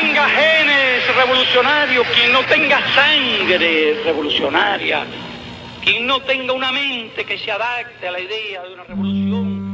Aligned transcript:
tenga 0.00 0.28
genes 0.28 1.16
revolucionarios, 1.16 2.06
quien 2.08 2.32
no 2.32 2.44
tenga 2.44 2.78
sangre 2.94 4.00
revolucionaria, 4.04 5.04
quien 5.82 6.06
no 6.06 6.20
tenga 6.20 6.52
una 6.52 6.70
mente 6.72 7.24
que 7.24 7.38
se 7.38 7.50
adapte 7.50 8.06
a 8.06 8.12
la 8.12 8.20
idea 8.20 8.62
de 8.62 8.74
una 8.74 8.84
revolución, 8.84 9.68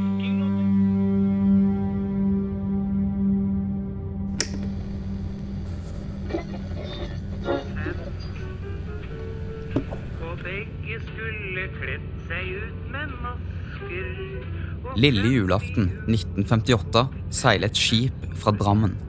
Lille 14.95 15.41
julaften 15.41 15.91
1958 16.07 17.09
seiler 17.29 17.67
et 17.67 17.75
skip 17.75 18.13
fra 18.33 18.51
Drammen. 18.51 19.04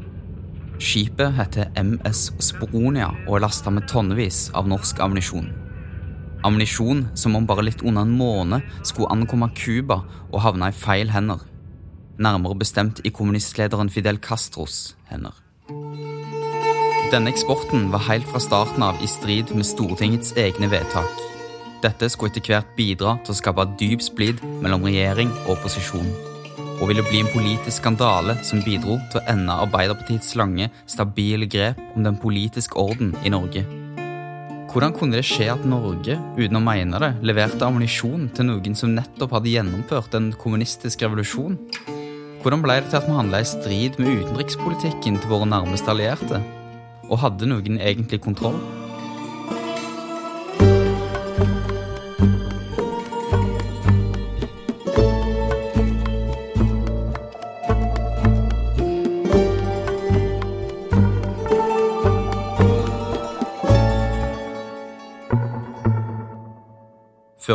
Skipet 0.76 1.32
heter 1.38 1.70
MS 1.80 2.34
Sporonia 2.44 3.08
og 3.26 3.38
er 3.38 3.46
lasta 3.46 3.72
med 3.72 3.86
tonnevis 3.88 4.50
av 4.56 4.68
norsk 4.68 5.00
ammunisjon. 5.00 5.48
Ammunisjon 6.44 7.06
som 7.16 7.36
om 7.38 7.46
bare 7.48 7.64
litt 7.64 7.82
under 7.82 8.04
en 8.04 8.12
måned 8.18 8.66
skulle 8.82 9.10
ankomme 9.14 9.48
Cuba 9.56 10.02
og 10.30 10.42
havne 10.44 10.68
i 10.70 10.76
feil 10.76 11.10
hender. 11.14 11.40
Nærmere 12.20 12.58
bestemt 12.60 13.00
i 13.04 13.12
kommunistlederen 13.12 13.90
Fidel 13.92 14.20
Castros 14.20 14.94
hender. 15.08 15.32
Denne 17.12 17.30
eksporten 17.30 17.88
var 17.92 18.04
helt 18.08 18.28
fra 18.28 18.40
starten 18.42 18.82
av 18.82 19.00
i 19.00 19.08
strid 19.08 19.52
med 19.56 19.66
Stortingets 19.66 20.34
egne 20.36 20.68
vedtak. 20.72 21.24
Dette 21.84 22.08
skulle 22.10 22.32
etter 22.34 22.50
hvert 22.50 22.72
bidra 22.76 23.16
til 23.24 23.32
å 23.32 23.38
skape 23.38 23.66
dyp 23.80 24.02
splid 24.04 24.40
mellom 24.64 24.84
regjering 24.88 25.30
og 25.46 25.56
opposisjon, 25.56 26.08
og 26.76 26.90
ville 26.90 27.04
bli 27.06 27.22
en 27.22 27.32
politisk 27.32 27.80
skandale 27.80 28.36
som 28.44 28.60
bidro 28.64 28.98
til 29.10 29.20
å 29.20 29.24
ende 29.32 29.56
Arbeiderpartiets 29.64 30.34
lange, 30.36 30.68
stabile 30.88 31.48
grep 31.48 31.80
om 31.94 32.04
den 32.04 32.18
politiske 32.20 32.78
orden 32.80 33.14
i 33.24 33.32
Norge. 33.32 33.64
Hvordan 34.70 34.92
kunne 34.92 35.16
det 35.16 35.24
skje 35.24 35.48
at 35.54 35.64
Norge, 35.64 36.18
uten 36.36 36.58
å 36.58 36.60
mene 36.60 37.00
det, 37.00 37.12
leverte 37.24 37.64
ammunisjon 37.64 38.28
til 38.36 38.50
noen 38.50 38.76
som 38.76 38.92
nettopp 38.92 39.38
hadde 39.38 39.54
gjennomført 39.54 40.16
en 40.18 40.32
kommunistisk 40.36 41.06
revolusjon? 41.06 41.56
Hvordan 42.42 42.62
ble 42.62 42.80
det 42.82 42.90
til 42.92 43.00
at 43.00 43.08
vi 43.08 43.16
handla 43.16 43.40
i 43.40 43.48
strid 43.48 43.96
med 43.98 44.20
utenrikspolitikken 44.20 45.16
til 45.22 45.32
våre 45.32 45.48
nærmeste 45.48 45.94
allierte? 45.94 46.42
Og 47.08 47.22
hadde 47.22 47.48
noen 47.48 47.80
egentlig 47.80 48.20
kontroll? 48.26 48.58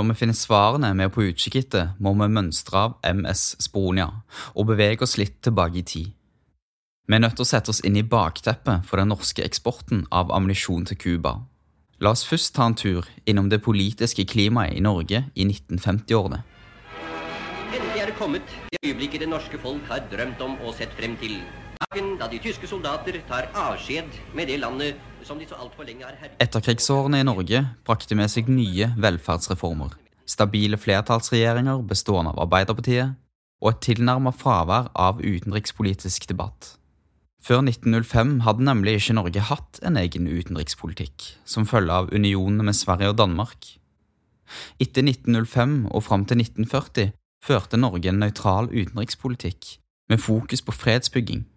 Før 0.01 0.07
vi 0.09 0.17
finner 0.17 0.33
svarene 0.33 0.89
er 0.97 1.11
på 1.13 1.21
utkikk 1.27 1.59
etter, 1.59 1.91
må 2.01 2.15
vi 2.17 2.25
mønstre 2.33 2.79
av 2.79 2.93
MS 3.05 3.41
Sponia 3.61 4.07
og 4.57 4.65
bevege 4.71 5.05
oss 5.05 5.13
litt 5.21 5.35
tilbake 5.45 5.77
i 5.77 5.83
tid. 5.85 6.07
Vi 7.05 7.13
er 7.13 7.21
nødt 7.21 7.35
til 7.37 7.45
å 7.45 7.49
sette 7.51 7.69
oss 7.69 7.83
inn 7.85 7.99
i 7.99 8.01
bakteppet 8.01 8.87
for 8.89 8.97
den 8.97 9.13
norske 9.13 9.45
eksporten 9.45 10.07
av 10.09 10.33
ammunisjon 10.33 10.87
til 10.89 10.97
Cuba. 10.97 11.35
La 12.01 12.15
oss 12.15 12.25
først 12.25 12.55
ta 12.55 12.65
en 12.65 12.73
tur 12.81 13.05
innom 13.29 13.51
det 13.53 13.61
politiske 13.61 14.25
klimaet 14.25 14.73
i 14.73 14.81
Norge 14.81 15.21
i 15.35 15.45
1950-årene. 15.45 16.41
Endelig 17.69 18.01
er 18.01 18.09
det 18.09 18.17
kommet 18.17 18.57
det 18.73 18.81
øyeblikket 18.81 19.21
det 19.21 19.29
norske 19.29 19.61
folk 19.61 19.85
har 19.93 20.01
drømt 20.09 20.41
om 20.41 20.57
og 20.65 20.73
sett 20.81 20.97
frem 20.97 21.13
til. 21.21 21.43
Dagen 21.81 22.13
da 22.19 22.27
de 22.29 22.37
tyske 22.41 22.67
soldater 22.69 23.15
tar 23.27 23.47
avskjed 23.57 24.13
med 24.37 24.51
det 24.51 24.59
landet 24.61 24.99
som 25.25 25.39
de 25.39 25.47
så 25.49 25.57
altfor 25.57 25.87
lenge 25.87 26.05
har 26.05 26.17
herjet. 26.19 26.37
Etterkrigsårene 26.43 27.21
i 27.21 27.25
Norge 27.25 27.63
brakte 27.87 28.17
med 28.17 28.29
seg 28.29 28.51
nye 28.51 28.91
velferdsreformer, 29.01 29.95
stabile 30.29 30.77
flertallsregjeringer 30.77 31.81
bestående 31.89 32.35
av 32.35 32.43
Arbeiderpartiet 32.45 33.17
og 33.61 33.71
et 33.73 33.81
tilnærmet 33.85 34.37
fravær 34.37 34.91
av 34.93 35.21
utenrikspolitisk 35.21 36.29
debatt. 36.29 36.75
Før 37.41 37.63
1905 37.65 38.33
hadde 38.45 38.65
nemlig 38.67 38.99
ikke 38.99 39.17
Norge 39.17 39.45
hatt 39.49 39.79
en 39.85 39.97
egen 39.97 40.27
utenrikspolitikk, 40.29 41.31
som 41.45 41.65
følge 41.65 41.95
av 42.03 42.11
unionene 42.13 42.67
med 42.67 42.77
Sverige 42.77 43.13
og 43.13 43.17
Danmark. 43.17 43.71
Etter 44.81 45.01
1905 45.07 45.87
og 45.89 46.05
fram 46.05 46.27
til 46.29 46.43
1940 46.43 47.15
førte 47.41 47.79
Norge 47.81 48.11
en 48.11 48.21
nøytral 48.21 48.69
utenrikspolitikk, 48.69 49.79
med 50.11 50.21
fokus 50.21 50.61
på 50.61 50.75
fredsbygging. 50.75 51.47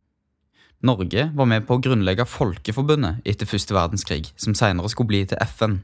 Norge 0.84 1.30
var 1.32 1.48
med 1.48 1.64
på 1.64 1.78
å 1.78 1.80
grunnlegge 1.80 2.26
Folkeforbundet 2.28 3.24
etter 3.24 3.48
første 3.48 3.72
verdenskrig, 3.72 4.28
som 4.36 4.52
senere 4.52 4.90
skulle 4.92 5.08
bli 5.14 5.22
til 5.30 5.40
FN. 5.40 5.78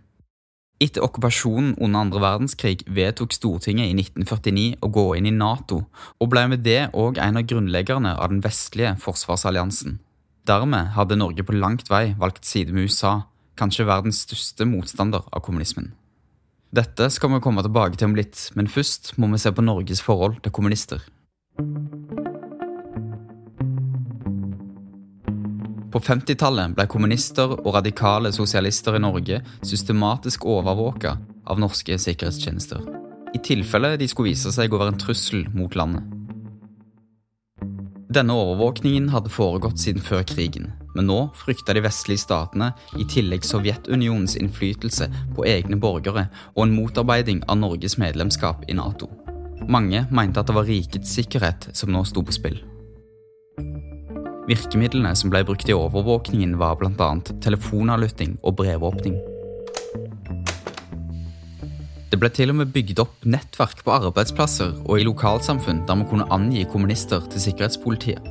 Etter 0.80 1.04
okkupasjonen 1.04 1.74
under 1.76 2.02
andre 2.02 2.20
verdenskrig 2.20 2.82
vedtok 2.84 3.32
Stortinget 3.32 3.88
i 3.88 3.94
1949 3.96 4.78
å 4.84 4.90
gå 4.92 5.04
inn 5.16 5.28
i 5.28 5.32
Nato, 5.32 5.82
og 6.20 6.30
ble 6.32 6.46
med 6.52 6.64
det 6.64 6.90
òg 6.96 7.20
en 7.20 7.40
av 7.40 7.46
grunnleggerne 7.48 8.12
av 8.16 8.28
den 8.32 8.42
vestlige 8.44 8.92
forsvarsalliansen. 9.00 9.98
Dermed 10.48 10.92
hadde 10.96 11.18
Norge 11.20 11.44
på 11.48 11.56
langt 11.56 11.88
vei 11.92 12.14
valgt 12.20 12.48
side 12.48 12.72
med 12.72 12.88
USA, 12.88 13.22
kanskje 13.60 13.88
verdens 13.88 14.20
største 14.26 14.68
motstander 14.68 15.24
av 15.28 15.44
kommunismen. 15.44 15.94
Dette 16.76 17.08
skal 17.12 17.32
vi 17.32 17.40
komme 17.44 17.64
tilbake 17.64 17.96
til 17.96 18.08
om 18.08 18.18
litt, 18.20 18.50
men 18.56 18.68
først 18.68 19.14
må 19.16 19.32
vi 19.32 19.40
se 19.40 19.52
på 19.52 19.64
Norges 19.64 20.04
forhold 20.04 20.42
til 20.44 20.54
kommunister. 20.54 21.00
På 25.90 25.98
50-tallet 25.98 26.76
ble 26.76 26.86
kommunister 26.86 27.56
og 27.56 27.72
radikale 27.74 28.30
sosialister 28.30 28.94
i 28.94 29.02
Norge 29.02 29.40
systematisk 29.66 30.44
overvåka 30.46 31.16
av 31.50 31.58
norske 31.58 31.96
sikkerhetstjenester, 31.98 32.84
i 33.34 33.40
tilfelle 33.42 33.96
de 33.98 34.06
skulle 34.10 34.30
vise 34.30 34.52
seg 34.54 34.70
å 34.70 34.78
være 34.78 34.94
en 34.94 35.00
trussel 35.02 35.48
mot 35.50 35.74
landet. 35.74 36.06
Denne 38.10 38.34
overvåkningen 38.38 39.10
hadde 39.10 39.34
foregått 39.34 39.82
siden 39.82 40.02
før 40.02 40.22
krigen, 40.26 40.70
men 40.94 41.10
nå 41.10 41.18
frykta 41.38 41.74
de 41.74 41.82
vestlige 41.82 42.22
statene 42.22 42.72
i 42.98 43.06
tillegg 43.10 43.46
Sovjetunionens 43.46 44.38
innflytelse 44.38 45.10
på 45.34 45.46
egne 45.46 45.78
borgere 45.78 46.28
og 46.54 46.64
en 46.68 46.74
motarbeiding 46.74 47.42
av 47.50 47.62
Norges 47.62 47.98
medlemskap 48.02 48.66
i 48.70 48.78
Nato. 48.78 49.10
Mange 49.66 50.06
mente 50.10 50.42
at 50.42 50.50
det 50.50 50.58
var 50.58 50.70
rikets 50.70 51.18
sikkerhet 51.18 51.72
som 51.74 51.90
nå 51.94 52.06
sto 52.06 52.22
på 52.26 52.34
spill. 52.34 52.62
Virkemidlene 54.50 55.12
som 55.14 55.30
ble 55.30 55.44
brukt 55.46 55.68
i 55.70 55.76
overvåkningen, 55.76 56.56
var 56.58 56.78
bl.a. 56.80 57.10
telefonavlytting 57.44 58.40
og 58.42 58.56
brevåpning. 58.58 59.20
Det 62.10 62.18
ble 62.18 62.30
til 62.34 62.50
og 62.50 62.58
med 62.58 62.72
bygd 62.74 62.98
opp 63.04 63.22
nettverk 63.22 63.84
på 63.86 63.94
arbeidsplasser 63.94 64.74
og 64.82 64.98
i 64.98 65.06
lokalsamfunn 65.06 65.84
der 65.86 66.00
man 66.00 66.08
kunne 66.10 66.26
angi 66.34 66.64
kommunister 66.72 67.22
til 67.30 67.44
sikkerhetspolitiet. 67.46 68.26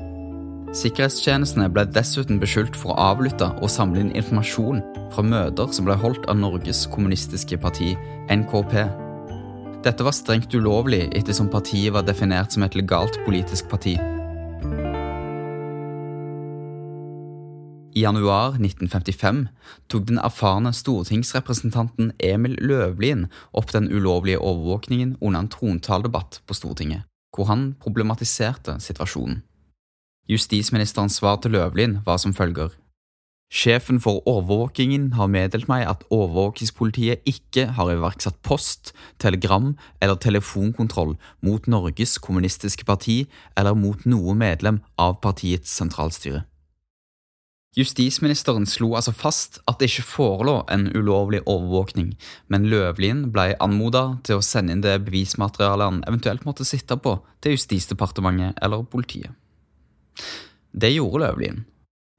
Sikkerhetstjenestene 0.76 1.70
ble 1.74 1.88
dessuten 1.90 2.38
beskyldt 2.44 2.76
for 2.78 2.94
å 2.94 3.14
avlytte 3.16 3.48
og 3.56 3.72
samle 3.72 4.04
inn 4.04 4.12
informasjon 4.12 4.84
fra 5.16 5.24
møter 5.26 5.72
som 5.74 5.88
ble 5.88 5.96
holdt 6.04 6.28
av 6.30 6.38
Norges 6.44 6.84
kommunistiske 6.92 7.58
parti, 7.64 7.96
NKP. 8.30 8.84
Dette 9.88 10.06
var 10.06 10.14
strengt 10.14 10.54
ulovlig 10.54 11.06
ettersom 11.16 11.50
partiet 11.50 11.96
var 11.96 12.04
definert 12.06 12.52
som 12.54 12.68
et 12.68 12.76
legalt 12.76 13.18
politisk 13.24 13.72
parti. 13.72 13.96
I 18.00 18.04
januar 18.06 18.54
1955 18.56 19.48
tok 19.92 20.06
den 20.08 20.20
erfarne 20.24 20.72
stortingsrepresentanten 20.72 22.14
Emil 22.24 22.56
Løvlien 22.64 23.26
opp 23.52 23.74
den 23.74 23.90
ulovlige 23.92 24.40
overvåkningen 24.40 25.18
under 25.20 25.42
en 25.44 25.50
trontaldebatt 25.52 26.38
på 26.48 26.56
Stortinget, 26.56 27.04
hvor 27.36 27.50
han 27.50 27.74
problematiserte 27.84 28.78
situasjonen. 28.80 29.42
Justisministerens 30.32 31.18
svar 31.20 31.42
til 31.44 31.58
Løvlien 31.58 31.98
var 32.06 32.22
som 32.24 32.36
følger. 32.38 32.72
Sjefen 33.52 34.00
for 34.00 34.22
overvåkingen 34.30 35.10
har 35.18 35.32
meddelt 35.34 35.68
meg 35.68 35.84
at 35.90 36.06
overvåkingspolitiet 36.14 37.26
ikke 37.28 37.66
har 37.76 37.92
iverksatt 37.98 38.38
post, 38.46 38.94
telegram 39.20 39.74
eller 40.00 40.22
telefonkontroll 40.22 41.18
mot 41.42 41.68
Norges 41.68 42.16
kommunistiske 42.22 42.88
parti 42.88 43.24
eller 43.58 43.76
mot 43.76 44.06
noe 44.06 44.38
medlem 44.38 44.80
av 45.02 45.18
partiets 45.26 45.74
sentralstyre. 45.82 46.46
Justisministeren 47.78 48.66
slo 48.66 48.96
altså 48.98 49.12
fast 49.14 49.60
at 49.70 49.78
det 49.78 49.92
ikke 49.92 50.08
forelå 50.10 50.56
en 50.74 50.88
ulovlig 50.98 51.44
overvåkning, 51.46 52.16
men 52.50 52.66
Løvlien 52.72 53.28
ble 53.34 53.52
anmoda 53.62 54.18
til 54.26 54.40
å 54.40 54.46
sende 54.46 54.74
inn 54.74 54.82
det 54.82 54.96
bevismaterialet 55.06 55.92
han 55.92 56.00
eventuelt 56.10 56.48
måtte 56.50 56.66
sitte 56.66 56.98
på 56.98 57.20
til 57.46 57.54
Justisdepartementet 57.54 58.58
eller 58.66 58.88
politiet. 58.90 59.38
Det 60.74 60.90
gjorde 60.96 61.28
Løvlien. 61.28 61.66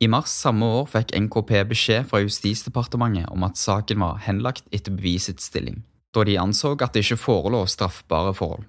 I 0.00 0.08
mars 0.08 0.32
samme 0.32 0.64
år 0.78 0.86
fikk 0.88 1.16
NKP 1.18 1.50
beskjed 1.74 2.06
fra 2.08 2.22
Justisdepartementet 2.22 3.28
om 3.34 3.42
at 3.44 3.58
saken 3.60 4.00
var 4.00 4.22
henlagt 4.24 4.70
etter 4.72 4.94
bevisets 4.94 5.50
stilling, 5.50 5.82
da 6.14 6.24
de 6.24 6.38
anså 6.40 6.76
at 6.78 6.94
det 6.94 7.02
ikke 7.04 7.24
forelå 7.26 7.66
straffbare 7.68 8.32
forhold. 8.38 8.64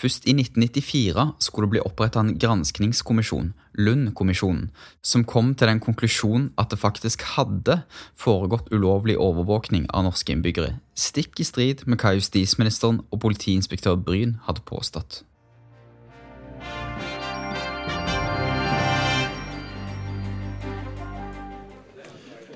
Først 0.00 0.24
i 0.24 0.32
1994 0.32 1.24
skulle 1.44 1.66
det 1.66 1.74
bli 1.74 1.80
opprettet 1.84 2.20
en 2.22 2.36
granskningskommisjon, 2.40 3.52
Lund-kommisjonen, 3.76 4.70
som 5.04 5.26
kom 5.28 5.52
til 5.54 5.68
den 5.68 5.80
konklusjon 5.84 6.48
at 6.60 6.72
det 6.72 6.80
faktisk 6.80 7.26
hadde 7.36 7.82
foregått 8.16 8.72
ulovlig 8.72 9.18
overvåkning 9.20 9.90
av 9.92 10.08
norske 10.08 10.32
innbyggere, 10.32 10.78
stikk 10.96 11.42
i 11.44 11.48
strid 11.48 11.84
med 11.84 12.00
hva 12.00 12.14
justisministeren 12.16 13.02
og 13.10 13.20
politiinspektør 13.26 14.00
Bryn 14.00 14.38
hadde 14.48 14.64
påstått. 14.64 15.20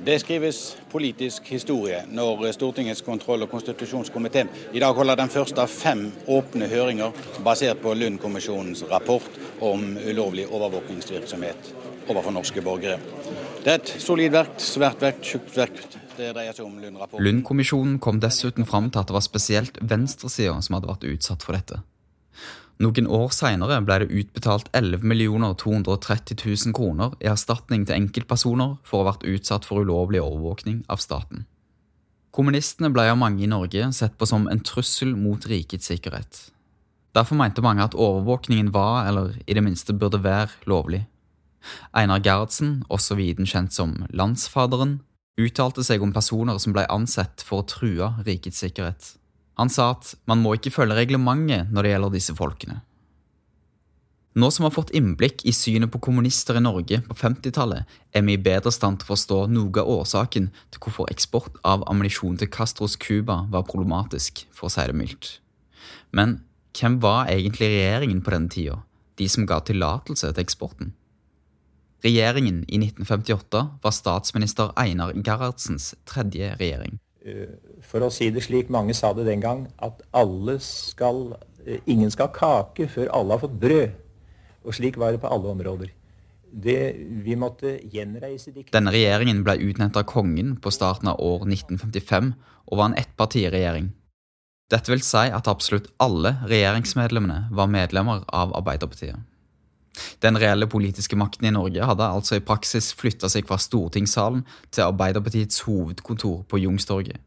Det 0.04 0.18
skrives 0.20 0.58
politisk 0.92 1.46
historie 1.48 2.02
når 2.12 2.42
Stortingets 2.52 3.00
kontroll- 3.00 3.46
og 3.46 3.48
konstitusjonskomité 3.48 4.42
i 4.76 4.82
dag 4.82 4.92
holder 4.92 5.16
den 5.16 5.30
første 5.32 5.62
av 5.62 5.70
fem 5.72 6.10
åpne 6.28 6.68
høringer 6.68 7.14
basert 7.46 7.80
på 7.80 7.94
Lund-kommisjonens 7.96 8.84
rapport 8.90 9.38
om 9.64 9.86
ulovlig 9.96 10.44
overvåkningsvirksomhet 10.50 11.70
overfor 12.12 12.36
norske 12.36 12.60
borgere. 12.60 12.98
Det 13.64 13.72
er 13.72 13.80
et 13.80 13.94
solid 14.04 14.36
verk, 14.36 14.60
svært 14.60 15.00
verk, 15.00 15.24
tjukt 15.24 15.56
verk. 15.56 15.80
Det 16.18 16.34
dreier 16.36 16.52
seg 16.52 16.68
om 16.68 16.76
Lund-rapporten. 16.82 17.24
Lund-kommisjonen 17.24 17.96
kom 17.96 18.20
dessuten 18.20 18.68
fram 18.68 18.92
til 18.92 19.00
at 19.00 19.08
det 19.08 19.16
var 19.16 19.24
spesielt 19.24 19.80
venstresida 19.80 20.60
som 20.60 20.76
hadde 20.76 20.92
vært 20.92 21.08
utsatt 21.14 21.48
for 21.48 21.56
dette. 21.56 21.80
Noen 22.82 23.06
år 23.06 23.30
seinere 23.30 23.78
ble 23.86 24.00
det 24.02 24.10
utbetalt 24.10 24.70
11 24.74 25.04
230 25.62 26.40
000 26.42 26.74
kroner 26.74 27.14
i 27.22 27.28
erstatning 27.30 27.84
til 27.86 28.00
enkeltpersoner 28.00 28.78
for 28.82 29.00
å 29.00 29.04
ha 29.04 29.12
vært 29.12 29.26
utsatt 29.30 29.68
for 29.68 29.84
ulovlig 29.84 30.22
overvåkning 30.22 30.82
av 30.90 30.98
staten. 30.98 31.46
Kommunistene 32.34 32.90
ble 32.90 33.06
av 33.12 33.20
mange 33.20 33.44
i 33.46 33.50
Norge 33.50 33.92
sett 33.94 34.18
på 34.18 34.26
som 34.26 34.48
en 34.50 34.62
trussel 34.66 35.14
mot 35.14 35.46
rikets 35.46 35.86
sikkerhet. 35.86 36.48
Derfor 37.14 37.38
mente 37.38 37.62
mange 37.62 37.84
at 37.84 37.94
overvåkningen 37.94 38.72
var, 38.74 39.06
eller 39.06 39.36
i 39.46 39.54
det 39.54 39.62
minste 39.62 39.94
burde 39.94 40.18
være, 40.24 40.50
lovlig. 40.66 41.04
Einar 41.94 42.18
Gerhardsen, 42.18 42.80
også 42.90 43.14
viden 43.14 43.46
kjent 43.46 43.72
som 43.72 44.00
Landsfaderen, 44.10 44.98
uttalte 45.38 45.84
seg 45.86 46.02
om 46.02 46.12
personer 46.14 46.58
som 46.58 46.74
ble 46.74 46.88
ansett 46.90 47.42
for 47.46 47.62
å 47.62 47.68
true 47.70 48.10
rikets 48.26 48.58
sikkerhet. 48.66 49.14
Han 49.60 49.70
sa 49.70 49.92
at 49.94 50.14
man 50.30 50.42
må 50.42 50.56
ikke 50.56 50.72
følge 50.74 50.96
reglementet 50.98 51.70
når 51.70 51.86
det 51.86 51.94
gjelder 51.94 52.14
disse 52.16 52.34
folkene. 52.36 52.80
Nå 54.34 54.48
som 54.50 54.64
vi 54.64 54.66
har 54.66 54.74
fått 54.74 54.90
innblikk 54.98 55.44
i 55.46 55.52
synet 55.54 55.92
på 55.94 56.00
kommunister 56.02 56.56
i 56.58 56.62
Norge 56.64 56.98
på 57.06 57.14
50-tallet, 57.14 57.86
er 58.10 58.24
vi 58.26 58.34
i 58.34 58.40
bedre 58.42 58.72
stand 58.74 58.98
til 58.98 59.06
å 59.06 59.12
forstå 59.12 59.38
noe 59.54 59.70
av 59.78 59.90
årsaken 60.00 60.48
til 60.74 60.82
hvorfor 60.82 61.12
eksport 61.12 61.60
av 61.62 61.84
ammunisjon 61.86 62.40
til 62.40 62.50
Castros 62.50 62.98
Cuba 62.98 63.44
var 63.52 63.68
problematisk, 63.68 64.42
for 64.50 64.66
å 64.66 64.74
si 64.74 64.88
det 64.90 64.98
mildt. 64.98 65.36
Men 66.10 66.40
hvem 66.74 66.98
var 67.04 67.30
egentlig 67.30 67.70
regjeringen 67.76 68.24
på 68.26 68.34
denne 68.34 68.50
tida, 68.50 68.80
de 69.22 69.30
som 69.30 69.46
ga 69.46 69.60
tillatelse 69.62 70.32
til 70.32 70.42
eksporten? 70.42 70.90
Regjeringen 72.02 72.64
i 72.66 72.82
1958 72.82 73.62
var 73.86 73.94
statsminister 73.94 74.74
Einar 74.74 75.14
Gerhardsens 75.14 75.92
tredje 76.10 76.50
regjering. 76.58 76.98
For 77.88 78.04
å 78.04 78.10
si 78.12 78.28
det 78.32 78.42
slik 78.44 78.70
mange 78.72 78.92
sa 78.96 79.14
det 79.16 79.24
den 79.24 79.40
gang, 79.40 79.66
at 79.80 80.02
skal, 80.60 81.36
ingen 81.86 82.10
skal 82.12 82.28
ha 82.28 82.34
kake 82.36 82.88
før 82.92 83.12
alle 83.16 83.36
har 83.36 83.44
fått 83.46 83.60
brød. 83.60 83.94
Og 84.64 84.76
slik 84.76 84.98
var 85.00 85.12
det 85.12 85.22
på 85.22 85.32
alle 85.32 85.48
områder. 85.48 85.92
Det, 86.54 86.94
vi 87.24 87.34
måtte 87.34 87.80
gjenreise 87.90 88.52
de 88.54 88.62
Denne 88.70 88.92
regjeringen 88.94 89.42
ble 89.42 89.56
utnevnt 89.58 89.96
av 89.98 90.04
kongen 90.06 90.54
på 90.62 90.70
starten 90.70 91.10
av 91.10 91.18
år 91.18 91.48
1955 91.48 92.30
og 92.70 92.78
var 92.78 92.92
en 92.92 92.98
ettpartiregjering. 93.00 93.90
Dette 94.70 94.92
vil 94.92 95.02
si 95.04 95.26
at 95.34 95.48
absolutt 95.50 95.90
alle 96.00 96.36
regjeringsmedlemmene 96.46 97.50
var 97.56 97.72
medlemmer 97.72 98.22
av 98.32 98.54
Arbeiderpartiet. 98.56 99.18
Den 100.24 100.38
reelle 100.40 100.66
politiske 100.70 101.16
makten 101.18 101.46
i 101.48 101.52
Norge 101.54 101.86
hadde 101.86 102.08
altså 102.16 102.38
i 102.38 102.44
praksis 102.44 102.92
flytta 102.98 103.30
seg 103.30 103.46
fra 103.48 103.58
stortingssalen 103.62 104.42
til 104.70 104.88
Arbeiderpartiets 104.88 105.62
hovedkontor 105.68 106.42
på 106.50 106.60
Youngstorget. 106.64 107.20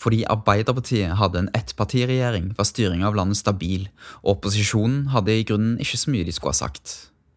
Fordi 0.00 0.22
Arbeiderpartiet 0.32 1.18
hadde 1.20 1.42
en 1.42 1.50
ettpartiregjering, 1.56 2.54
var 2.56 2.68
styringa 2.68 3.10
av 3.10 3.18
landet 3.18 3.40
stabil, 3.40 3.88
og 4.22 4.38
opposisjonen 4.38 5.10
hadde 5.12 5.34
i 5.34 5.44
grunnen 5.44 5.76
ikke 5.82 6.00
så 6.00 6.14
mye 6.14 6.24
de 6.24 6.32
skulle 6.32 6.54
ha 6.54 6.62
sagt. 6.62 6.94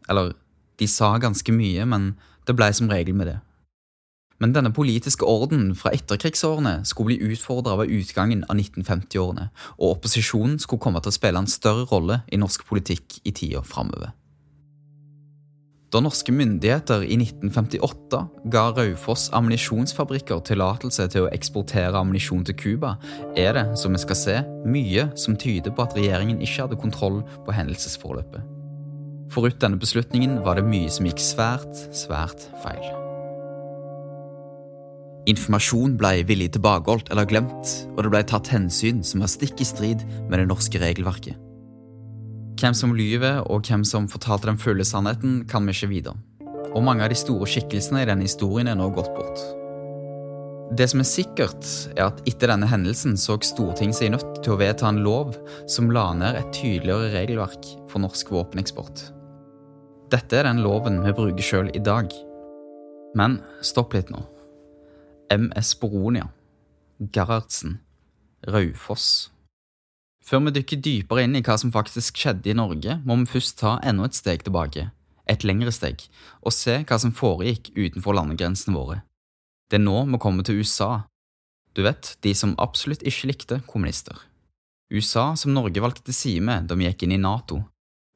Eller, 0.09 0.31
de 0.79 0.87
sa 0.87 1.17
ganske 1.19 1.51
mye, 1.51 1.83
men 1.85 2.13
det 2.47 2.55
blei 2.55 2.71
som 2.75 2.87
regel 2.91 3.17
med 3.19 3.33
det. 3.33 3.39
Men 4.41 4.55
denne 4.55 4.73
politiske 4.75 5.27
orden 5.27 5.69
fra 5.79 5.93
etterkrigsårene 5.95 6.81
skulle 6.87 7.13
bli 7.13 7.31
utfordra 7.31 7.77
ved 7.79 7.91
utgangen 7.99 8.41
av 8.47 8.57
1950-årene, 8.57 9.49
og 9.77 9.97
opposisjonen 9.97 10.57
skulle 10.59 10.83
komme 10.83 11.03
til 11.03 11.13
å 11.13 11.19
spille 11.19 11.43
en 11.43 11.51
større 11.51 11.85
rolle 11.91 12.23
i 12.31 12.39
norsk 12.41 12.65
politikk 12.67 13.21
i 13.23 13.31
tida 13.31 13.63
framover. 13.63 14.11
Da 15.93 15.99
norske 16.01 16.33
myndigheter 16.33 17.03
i 17.05 17.19
1958 17.21 18.21
ga 18.49 18.63
Raufoss 18.73 19.27
ammunisjonsfabrikker 19.37 20.39
tillatelse 20.47 21.05
til 21.13 21.27
å 21.27 21.29
eksportere 21.35 21.99
ammunisjon 21.99 22.41
til 22.47 22.57
Cuba, 22.57 22.95
er 23.37 23.53
det, 23.53 23.65
som 23.77 23.93
vi 23.93 24.01
skal 24.01 24.17
se, 24.17 24.39
mye 24.65 25.05
som 25.13 25.37
tyder 25.37 25.69
på 25.69 25.85
at 25.85 25.93
regjeringen 25.93 26.41
ikke 26.41 26.65
hadde 26.65 26.81
kontroll 26.81 27.21
på 27.45 27.53
hendelsesforløpet. 27.53 28.41
Forut 29.33 29.61
denne 29.61 29.77
beslutningen 29.81 30.41
var 30.45 30.57
det 30.57 30.65
mye 30.65 30.89
som 30.93 31.05
gikk 31.05 31.21
svært, 31.21 31.85
svært 31.93 32.49
feil. 32.65 32.89
Informasjon 35.29 35.93
ble 36.01 36.17
villig 36.27 36.55
tilbakeholdt 36.57 37.13
eller 37.13 37.29
glemt, 37.29 37.77
og 37.93 38.01
det 38.01 38.17
ble 38.17 38.25
tatt 38.33 38.49
hensyn 38.49 39.05
som 39.05 39.21
var 39.21 39.29
stikk 39.31 39.61
i 39.61 39.69
strid 39.69 40.01
med 40.25 40.39
det 40.41 40.49
norske 40.49 40.81
regelverket. 40.81 41.52
Hvem 42.59 42.75
som 42.77 42.93
lyver 42.95 43.41
og 43.49 43.65
hvem 43.67 43.83
som 43.87 44.05
fortalte 44.11 44.47
den 44.49 44.59
fulle 44.61 44.85
sannheten, 44.85 45.43
kan 45.49 45.65
vi 45.65 45.73
ikke 45.73 45.89
vite. 45.91 46.13
Og 46.73 46.83
mange 46.85 47.05
av 47.05 47.11
de 47.11 47.17
store 47.17 47.47
skikkelsene 47.49 48.03
i 48.03 48.07
denne 48.09 48.25
historien 48.27 48.69
er 48.69 48.77
nå 48.77 48.89
gått 48.93 49.11
bort. 49.15 49.41
Det 50.73 50.87
som 50.89 51.03
er 51.03 51.09
sikkert, 51.09 51.65
er 51.93 52.07
at 52.07 52.21
etter 52.29 52.49
denne 52.49 52.69
hendelsen 52.69 53.17
så 53.19 53.35
Stortinget 53.45 53.99
seg 53.99 54.13
nødt 54.13 54.39
til 54.41 54.55
å 54.55 54.59
vedta 54.61 54.87
en 54.89 55.03
lov 55.05 55.35
som 55.69 55.91
la 55.93 56.07
ned 56.17 56.39
et 56.39 56.53
tydeligere 56.55 57.11
regelverk 57.13 57.67
for 57.91 58.01
norsk 58.01 58.31
våpeneksport. 58.33 59.03
Dette 60.13 60.39
er 60.39 60.47
den 60.47 60.63
loven 60.65 61.01
vi 61.03 61.13
bruker 61.13 61.45
sjøl 61.45 61.73
i 61.73 61.81
dag. 61.83 62.13
Men 63.17 63.39
stopp 63.65 63.93
litt 63.93 64.09
nå. 64.13 64.23
MS 65.33 65.75
Boronia, 65.81 66.29
Gerhardsen, 67.13 67.79
Raufoss. 68.49 69.32
Før 70.23 70.45
vi 70.45 70.53
dykker 70.55 70.79
dypere 70.79 71.25
inn 71.25 71.35
i 71.35 71.43
hva 71.43 71.57
som 71.59 71.71
faktisk 71.73 72.19
skjedde 72.21 72.51
i 72.51 72.55
Norge, 72.55 72.99
må 73.03 73.17
vi 73.19 73.31
først 73.33 73.57
ta 73.59 73.77
enda 73.83 74.07
et 74.07 74.19
steg 74.19 74.45
tilbake. 74.45 74.91
et 75.25 75.43
lengre 75.47 75.71
steg, 75.71 76.01
og 76.43 76.51
se 76.51 76.81
hva 76.83 76.97
som 76.99 77.13
foregikk 77.15 77.69
utenfor 77.77 78.11
landegrensene 78.17 78.75
våre. 78.75 78.97
Det 79.71 79.77
er 79.79 79.83
nå 79.85 80.01
vi 80.11 80.19
kommer 80.19 80.43
til 80.43 80.59
USA. 80.59 81.07
Du 81.71 81.79
vet, 81.85 82.17
de 82.19 82.33
som 82.35 82.57
absolutt 82.59 83.05
ikke 83.07 83.29
likte 83.29 83.61
kommunister. 83.65 84.19
USA 84.91 85.31
som 85.39 85.53
Norge 85.55 85.79
valgte 85.79 86.11
side 86.11 86.43
med 86.43 86.67
da 86.67 86.75
vi 86.75 86.89
gikk 86.89 87.05
inn 87.07 87.15
i 87.15 87.21
Nato. 87.23 87.61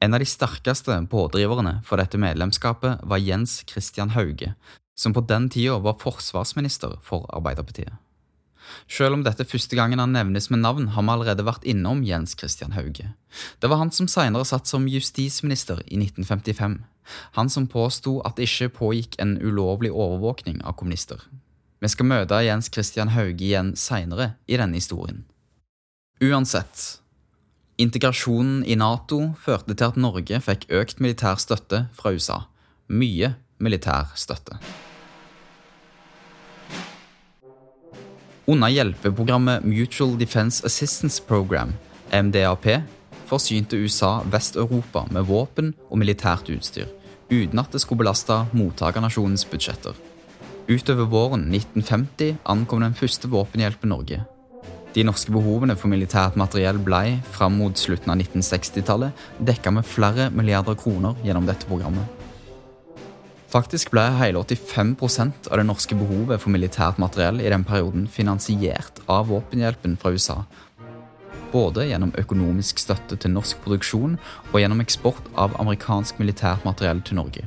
En 0.04 0.12
av 0.12 0.20
de 0.20 0.28
sterkeste 0.28 0.94
pådriverne 1.08 1.80
for 1.88 1.96
dette 1.96 2.20
medlemskapet 2.20 3.00
var 3.02 3.24
Jens 3.24 3.64
Christian 3.66 4.12
Hauge, 4.14 4.52
som 4.94 5.16
på 5.16 5.24
den 5.24 5.48
tida 5.48 5.80
var 5.82 5.96
forsvarsminister 5.98 7.00
for 7.02 7.24
Arbeiderpartiet. 7.32 7.96
Selv 8.88 9.16
om 9.16 9.24
dette 9.24 9.44
er 9.44 9.48
første 9.48 9.76
gangen 9.78 10.00
han 10.02 10.14
nevnes 10.14 10.50
med 10.52 10.62
navn, 10.62 10.90
har 10.94 11.04
vi 11.04 11.12
allerede 11.14 11.46
vært 11.46 11.66
innom 11.68 12.04
Jens 12.06 12.36
Christian 12.38 12.76
Hauge. 12.76 13.12
Det 13.60 13.70
var 13.70 13.80
han 13.82 13.92
som 13.94 14.08
senere 14.10 14.46
satt 14.48 14.68
som 14.70 14.88
justisminister 14.88 15.82
i 15.86 16.00
1955. 16.00 16.78
Han 17.38 17.50
som 17.50 17.66
påsto 17.70 18.18
at 18.28 18.36
det 18.36 18.48
ikke 18.48 18.74
pågikk 18.80 19.18
en 19.22 19.36
ulovlig 19.40 19.92
overvåkning 19.92 20.60
av 20.64 20.76
kommunister. 20.80 21.22
Vi 21.80 21.88
skal 21.88 22.08
møte 22.10 22.40
Jens 22.42 22.70
Christian 22.74 23.12
Hauge 23.14 23.44
igjen 23.44 23.74
seinere 23.78 24.32
i 24.50 24.58
denne 24.58 24.80
historien. 24.80 25.22
Uansett, 26.18 26.98
integrasjonen 27.78 28.64
i 28.66 28.74
Nato 28.74 29.20
førte 29.38 29.76
til 29.76 29.92
at 29.92 30.00
Norge 30.00 30.42
fikk 30.42 30.66
økt 30.74 30.98
militær 30.98 31.38
støtte 31.38 31.86
fra 31.94 32.12
USA. 32.16 32.42
Mye 32.90 33.36
militær 33.62 34.10
støtte. 34.18 34.58
Under 38.48 38.68
hjelpeprogrammet 38.68 39.64
Mutual 39.64 40.18
Defense 40.18 40.66
Assistance 40.66 41.22
Program, 41.22 41.74
MDAP, 42.10 42.80
forsynte 43.28 43.76
USA 43.76 44.22
Vest-Europa 44.24 45.02
med 45.12 45.26
våpen 45.28 45.74
og 45.90 46.00
militært 46.00 46.48
utstyr, 46.54 46.86
uten 47.28 47.60
at 47.60 47.76
det 47.76 47.82
skulle 47.82 48.00
belaste 48.00 48.38
mottakernasjonens 48.56 49.44
budsjetter. 49.50 49.92
Utover 50.64 51.10
våren 51.12 51.44
1950 51.52 52.38
ankom 52.48 52.86
den 52.86 52.96
første 52.96 53.28
våpenhjelpen 53.28 53.92
Norge. 53.92 54.22
De 54.96 55.04
norske 55.04 55.34
behovene 55.34 55.76
for 55.76 55.92
militært 55.92 56.40
materiell 56.40 56.80
blei, 56.80 57.18
fram 57.36 57.60
mot 57.60 57.76
slutten 57.76 58.14
av 58.14 58.16
1960-tallet, 58.16 59.26
dekka 59.44 59.76
med 59.76 59.84
flere 59.84 60.30
milliarder 60.32 60.80
kroner 60.80 61.20
gjennom 61.20 61.44
dette 61.44 61.68
programmet. 61.68 62.17
Faktisk 63.48 63.94
ble 63.94 64.02
hele 64.18 64.42
85% 64.42 65.48
av 65.48 65.56
det 65.56 65.64
norske 65.64 65.96
behovet 65.96 66.42
for 66.42 66.52
militært 66.52 66.98
materiell 67.00 67.40
i 67.40 67.48
den 67.48 67.64
perioden 67.64 68.04
finansiert 68.12 69.00
av 69.08 69.30
våpenhjelpen 69.30 69.96
fra 70.00 70.12
USA. 70.12 70.42
Både 71.48 71.86
gjennom 71.88 72.12
økonomisk 72.20 72.82
støtte 72.82 73.16
til 73.16 73.32
norsk 73.32 73.62
produksjon 73.64 74.18
og 74.50 74.60
gjennom 74.60 74.84
eksport 74.84 75.32
av 75.32 75.56
amerikansk 75.62 76.20
militært 76.20 76.68
materiell 76.68 77.00
til 77.00 77.16
Norge. 77.22 77.46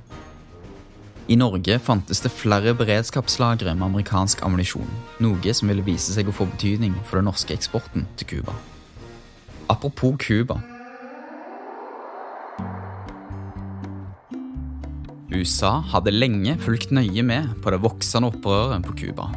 I 1.30 1.38
Norge 1.38 1.78
fantes 1.80 2.26
det 2.26 2.34
flere 2.34 2.74
beredskapslagre 2.74 3.76
med 3.76 3.86
amerikansk 3.92 4.42
ammunisjon, 4.42 4.90
noe 5.22 5.54
som 5.54 5.70
ville 5.70 5.86
vise 5.86 6.18
seg 6.18 6.28
å 6.28 6.34
få 6.36 6.50
betydning 6.50 6.98
for 7.06 7.22
den 7.22 7.30
norske 7.30 7.54
eksporten 7.54 8.10
til 8.18 8.34
Cuba. 8.34 8.58
Apropos 9.70 10.18
Cuba. 10.18 10.58
USA 15.32 15.78
hadde 15.94 16.12
lenge 16.12 16.58
fulgt 16.60 16.92
nøye 16.92 17.24
med 17.24 17.54
på 17.64 17.72
det 17.72 17.80
voksende 17.84 18.28
opprøret 18.32 18.84
på 18.84 18.96
Cuba. 19.00 19.30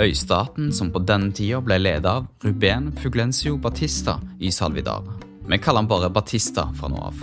Øystaten 0.00 0.72
som 0.72 0.88
på 0.94 1.02
denne 1.04 1.34
tida 1.36 1.60
ble 1.64 1.76
ledet 1.82 2.08
av 2.08 2.26
Ruben 2.44 2.90
Fuglencio 2.96 3.58
Batista 3.60 4.16
i 4.40 4.50
Salvidar. 4.50 5.04
Vi 5.44 5.60
kaller 5.60 5.84
han 5.84 5.90
bare 5.90 6.10
Batista 6.10 6.70
fra 6.78 6.88
nå 6.88 7.00
av. 7.10 7.20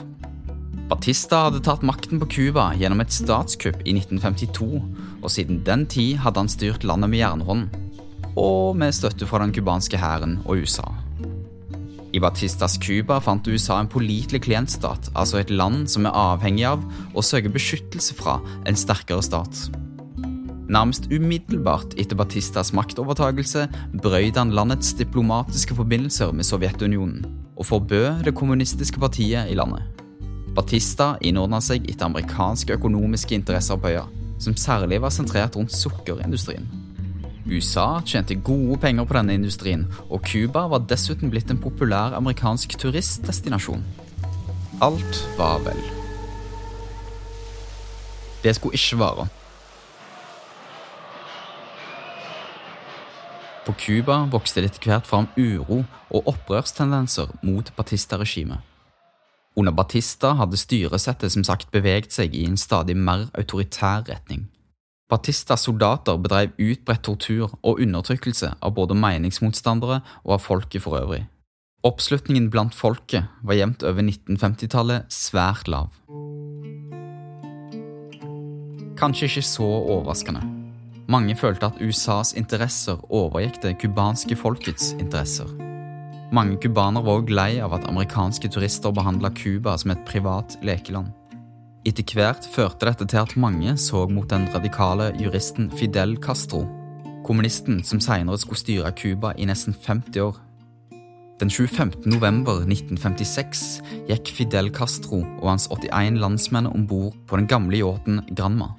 Batista 0.92 1.46
hadde 1.48 1.63
tatt 1.66 1.86
makten 1.88 2.22
på 2.22 2.30
Cuba 2.30 2.70
gjennom 2.78 3.01
et 3.01 3.16
statskupp 3.16 3.82
i 3.88 3.96
1952, 3.96 4.82
og 5.22 5.30
siden 5.32 5.63
den 5.66 5.88
tid 5.90 6.20
hadde 6.22 6.44
han 6.44 6.51
styrt 6.51 6.86
landet 6.86 7.13
med 7.13 7.24
jernhånd, 7.24 7.70
og 8.38 8.75
med 8.78 8.94
støtte 8.94 9.25
fra 9.25 9.42
den 9.42 9.56
cubanske 9.56 9.98
hæren 9.98 10.42
og 10.46 10.62
USA. 10.62 11.00
I 12.12 12.20
Batistas 12.20 12.77
Cuba 12.77 13.22
fant 13.24 13.48
USA 13.48 13.77
en 13.80 13.88
pålitelig 13.88 14.41
klientstat, 14.44 15.12
altså 15.15 15.39
et 15.39 15.51
land 15.51 15.86
som 15.91 16.06
er 16.06 16.18
avhengig 16.18 16.65
av 16.68 16.84
og 17.13 17.24
søker 17.24 17.53
beskyttelse 17.53 18.18
fra 18.18 18.39
en 18.68 18.75
sterkere 18.75 19.24
stat. 19.24 19.70
Nærmest 20.72 21.08
umiddelbart 21.12 21.96
etter 22.00 22.20
Batistas 22.20 22.72
maktovertagelse 22.75 23.65
brøyt 24.03 24.39
han 24.39 24.53
landets 24.56 24.94
diplomatiske 25.00 25.75
forbindelser 25.75 26.32
med 26.36 26.48
Sovjetunionen 26.48 27.25
og 27.56 27.68
forbød 27.68 28.24
det 28.27 28.36
kommunistiske 28.36 29.00
partiet 29.00 29.51
i 29.51 29.58
landet. 29.60 29.84
Batista 30.56 31.13
innordna 31.24 31.62
seg 31.63 31.88
etter 31.88 32.10
amerikanske 32.10 32.75
økonomiske 32.75 33.36
interesser 33.36 33.80
på 33.80 33.91
øya, 33.91 34.08
som 34.39 34.56
særlig 34.60 35.00
var 35.03 35.13
sentrert 35.15 35.56
rundt 35.56 35.75
sukkerindustrien. 35.75 36.68
USA 37.45 38.01
tjente 38.05 38.36
gode 38.36 38.77
penger 38.81 39.05
på 39.05 39.17
denne 39.17 39.36
industrien, 39.38 39.88
og 40.10 40.24
Cuba 40.27 40.67
var 40.71 40.86
dessuten 40.89 41.31
blitt 41.33 41.51
en 41.51 41.62
populær 41.62 42.15
amerikansk 42.17 42.77
turistdestinasjon. 42.81 43.83
Alt 44.81 45.21
var 45.38 45.62
vel. 45.65 45.81
Det 48.43 48.55
skulle 48.57 48.77
ikke 48.77 49.00
vare. 49.01 49.27
På 53.65 53.74
Cuba 53.77 54.24
vokste 54.31 54.62
det 54.62 54.71
etter 54.71 54.89
hvert 54.89 55.07
fram 55.07 55.27
uro 55.38 55.83
og 56.10 56.27
opprørstendenser 56.33 57.29
mot 57.45 57.69
Batista-regimet. 57.77 58.57
Under 59.55 59.71
Batista 59.75 60.33
hadde 60.39 60.57
styresettet 60.57 61.33
som 61.33 61.43
sagt 61.43 61.69
beveget 61.71 62.13
seg 62.15 62.33
i 62.36 62.45
en 62.48 62.57
stadig 62.57 62.95
mer 62.98 63.27
autoritær 63.38 64.07
retning. 64.10 64.48
Batistas 65.12 65.65
soldater 65.68 66.15
bedrev 66.24 66.53
utbredt 66.56 67.03
tortur 67.03 67.51
og 67.60 67.82
undertrykkelse 67.84 68.53
av 68.63 68.75
både 68.77 68.96
meningsmotstandere 68.96 70.00
og 70.24 70.38
av 70.38 70.44
folket 70.46 70.86
for 70.86 71.01
øvrig. 71.01 71.25
Oppslutningen 71.84 72.48
blant 72.53 72.77
folket 72.77 73.27
var 73.44 73.58
jevnt 73.58 73.84
over 73.84 74.06
1950-tallet 74.06 75.12
svært 75.12 75.68
lav. 75.68 75.89
Kanskje 79.01 79.27
ikke 79.27 79.44
så 79.50 79.68
overraskende. 79.68 80.46
Mange 81.12 81.36
følte 81.36 81.68
at 81.72 81.82
USAs 81.82 82.36
interesser 82.38 83.01
overgikk 83.10 83.58
det 83.65 83.80
cubanske 83.82 84.38
folkets 84.39 84.94
interesser. 85.01 85.50
Mange 86.32 86.56
cubanere 86.62 87.03
var 87.03 87.20
òg 87.20 87.34
lei 87.34 87.50
av 87.60 87.74
at 87.75 87.89
amerikanske 87.89 88.53
turister 88.53 88.94
behandla 88.96 89.34
Cuba 89.36 89.74
som 89.82 89.91
et 89.91 90.06
privat 90.08 90.56
lekeland. 90.63 91.12
Etter 91.82 92.06
hvert 92.14 92.46
førte 92.54 92.86
dette 92.86 93.08
til 93.10 93.18
at 93.24 93.32
mange 93.42 93.72
så 93.82 94.04
mot 94.06 94.30
den 94.30 94.44
radikale 94.54 95.08
juristen 95.18 95.72
Fidel 95.74 96.14
Castro, 96.22 96.68
kommunisten 97.26 97.80
som 97.82 97.98
senere 98.04 98.38
skulle 98.38 98.62
styre 98.62 98.92
Cuba 98.94 99.32
i 99.34 99.48
nesten 99.50 99.74
50 99.74 100.22
år. 100.22 100.38
Den 101.42 101.50
25. 101.50 102.06
november 102.06 102.62
1956 102.68 103.64
gikk 104.12 104.30
Fidel 104.30 104.70
Castro 104.70 105.24
og 105.26 105.48
hans 105.50 105.66
81 105.74 106.22
landsmenn 106.22 106.70
om 106.70 106.86
bord 106.86 107.18
på 107.26 107.42
den 107.42 107.50
gamle 107.50 107.82
yachten 107.82 108.22
Granma. 108.30 108.76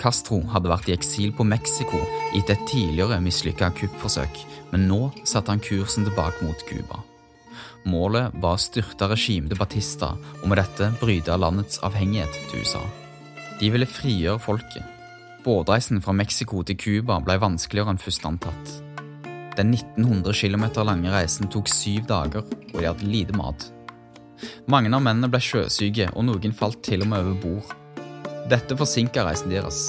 Castro 0.00 0.42
hadde 0.52 0.68
vært 0.68 0.88
i 0.88 0.96
eksil 0.98 1.32
på 1.32 1.48
Mexico 1.48 2.02
etter 2.36 2.58
et 2.58 2.68
tidligere 2.68 3.22
mislykka 3.24 3.72
kuppforsøk, 3.80 4.44
men 4.74 4.84
nå 4.88 5.06
satte 5.24 5.48
han 5.52 5.64
kursen 5.64 6.04
tilbake 6.04 6.44
mot 6.44 6.68
Cuba. 6.68 7.00
Målet 7.88 8.34
var 8.42 8.58
å 8.58 8.60
styrte 8.60 9.08
regimet 9.08 9.54
til 9.54 9.60
Batista 9.60 10.12
og 10.40 10.46
med 10.50 10.60
dette 10.60 10.90
bryte 11.00 11.36
landets 11.40 11.80
avhengighet 11.86 12.36
til 12.50 12.64
USA. 12.64 12.82
De 13.60 13.70
ville 13.72 13.88
frigjøre 13.88 14.40
folket. 14.40 14.84
Båtreisen 15.44 16.02
fra 16.04 16.12
Mexico 16.12 16.60
til 16.66 16.76
Cuba 16.76 17.16
ble 17.24 17.38
vanskeligere 17.40 17.94
enn 17.94 18.00
først 18.00 18.26
antatt. 18.28 18.72
Den 19.56 19.72
1900 19.74 20.36
km 20.36 20.66
lange 20.86 21.12
reisen 21.12 21.48
tok 21.52 21.68
syv 21.68 22.06
dager, 22.08 22.44
og 22.44 22.76
de 22.76 22.86
hadde 22.86 23.08
lite 23.08 23.36
mat. 23.36 23.66
Mange 24.70 24.92
av 24.92 25.02
mennene 25.04 25.28
ble 25.32 25.40
sjøsyke, 25.44 26.10
og 26.14 26.28
noen 26.28 26.56
falt 26.56 26.80
til 26.86 27.04
og 27.04 27.10
med 27.12 27.24
over 27.24 27.40
bord. 27.42 27.74
Dette 28.52 28.76
forsinka 28.76 29.24
reisen 29.26 29.52
deres. 29.52 29.88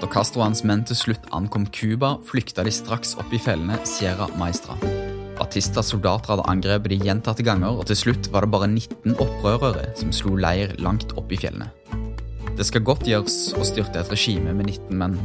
Da 0.00 0.10
Castro 0.10 0.42
og 0.42 0.50
hans 0.50 0.64
menn 0.66 0.84
til 0.86 0.98
slutt 0.98 1.30
ankom 1.34 1.66
Cuba, 1.74 2.16
flykta 2.28 2.66
de 2.66 2.74
straks 2.74 3.16
opp 3.18 3.34
i 3.34 3.42
fellene 3.42 3.80
Sierra 3.88 4.28
Maestra. 4.38 4.78
Batistas 5.44 5.90
soldater 5.92 6.32
hadde 6.32 6.46
angrepet 6.48 6.94
de 6.94 6.96
gjentatte 7.04 7.44
ganger, 7.44 7.76
og 7.76 7.84
til 7.90 7.98
slutt 8.00 8.30
var 8.32 8.46
det 8.46 8.52
bare 8.54 8.68
19 8.70 9.18
opprørere 9.20 9.90
som 9.98 10.12
slo 10.14 10.38
leir 10.40 10.72
langt 10.80 11.12
opp 11.20 11.32
i 11.34 11.38
fjellene. 11.40 11.68
Det 12.56 12.64
skal 12.64 12.84
godt 12.86 13.04
gjøres 13.10 13.52
å 13.58 13.66
styrte 13.66 14.00
et 14.00 14.12
regime 14.12 14.54
med 14.56 14.70
19 14.70 14.96
menn. 14.96 15.18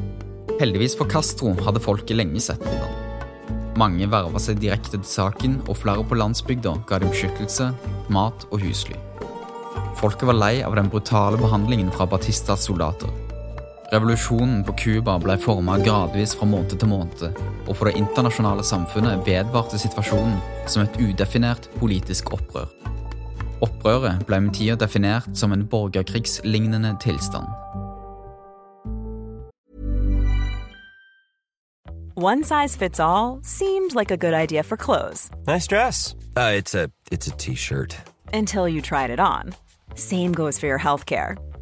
Heldigvis 0.59 0.97
for 0.99 1.07
Castro 1.07 1.53
hadde 1.63 1.83
folket 1.83 2.17
lenge 2.19 2.41
sett 2.43 2.59
hvordan. 2.65 2.97
Mange 3.79 4.09
verva 4.11 4.41
seg 4.43 4.59
direkte 4.59 4.97
til 4.97 5.07
saken, 5.07 5.61
og 5.69 5.79
flere 5.79 6.03
på 6.03 6.19
landsbygda 6.19 6.75
ga 6.89 6.99
dem 6.99 7.13
beskyttelse, 7.13 7.69
mat 8.11 8.43
og 8.49 8.65
husly. 8.65 8.99
Folket 10.01 10.27
var 10.27 10.35
lei 10.35 10.55
av 10.65 10.75
den 10.75 10.91
brutale 10.91 11.39
behandlingen 11.39 11.93
fra 11.95 12.09
Batistas 12.09 12.67
soldater. 12.67 13.28
Revolusjonen 13.91 14.63
på 14.63 14.73
Cuba 14.77 15.15
ble 15.17 15.33
forma 15.41 15.79
gradvis 15.81 16.35
fra 16.37 16.45
måned 16.45 16.75
til 16.77 16.89
måned, 16.91 17.23
og 17.65 17.71
for 17.73 17.89
det 17.89 17.97
internasjonale 17.97 18.61
samfunnet 18.63 19.23
vedvarte 19.25 19.79
situasjonen 19.81 20.35
som 20.69 20.83
et 20.83 20.99
udefinert 21.01 21.65
politisk 21.79 22.29
opprør. 22.35 22.69
Opprøret 23.65 24.21
ble 24.29 24.39
med 24.45 24.53
tida 24.53 24.77
definert 24.77 25.25
som 25.33 25.51
en 25.55 25.65
borgerkrigslignende 25.67 26.93
tilstand. 27.01 27.49
One 32.15 32.43
size 32.43 32.75
fits 32.75 32.99
all 32.99 33.39
seemed 33.43 33.95
like 33.95 34.11
a 34.11 34.17
good 34.17 34.33
idea 34.33 34.61
for 34.61 34.75
clothes 34.75 35.31
Nice 35.47 35.67
dress. 35.67 36.15
Uh, 36.35 36.51
it's 36.53 36.75
a 36.75 36.89
it's 37.11 37.27
a 37.27 37.31
t-shirt. 37.37 37.95
until 38.33 38.67
you 38.67 38.81
tried 38.81 39.09
it 39.09 39.19
on. 39.19 39.55
Same 39.95 40.33
goes 40.33 40.59
for 40.59 40.67
your 40.67 40.79
healthcare. 40.79 41.37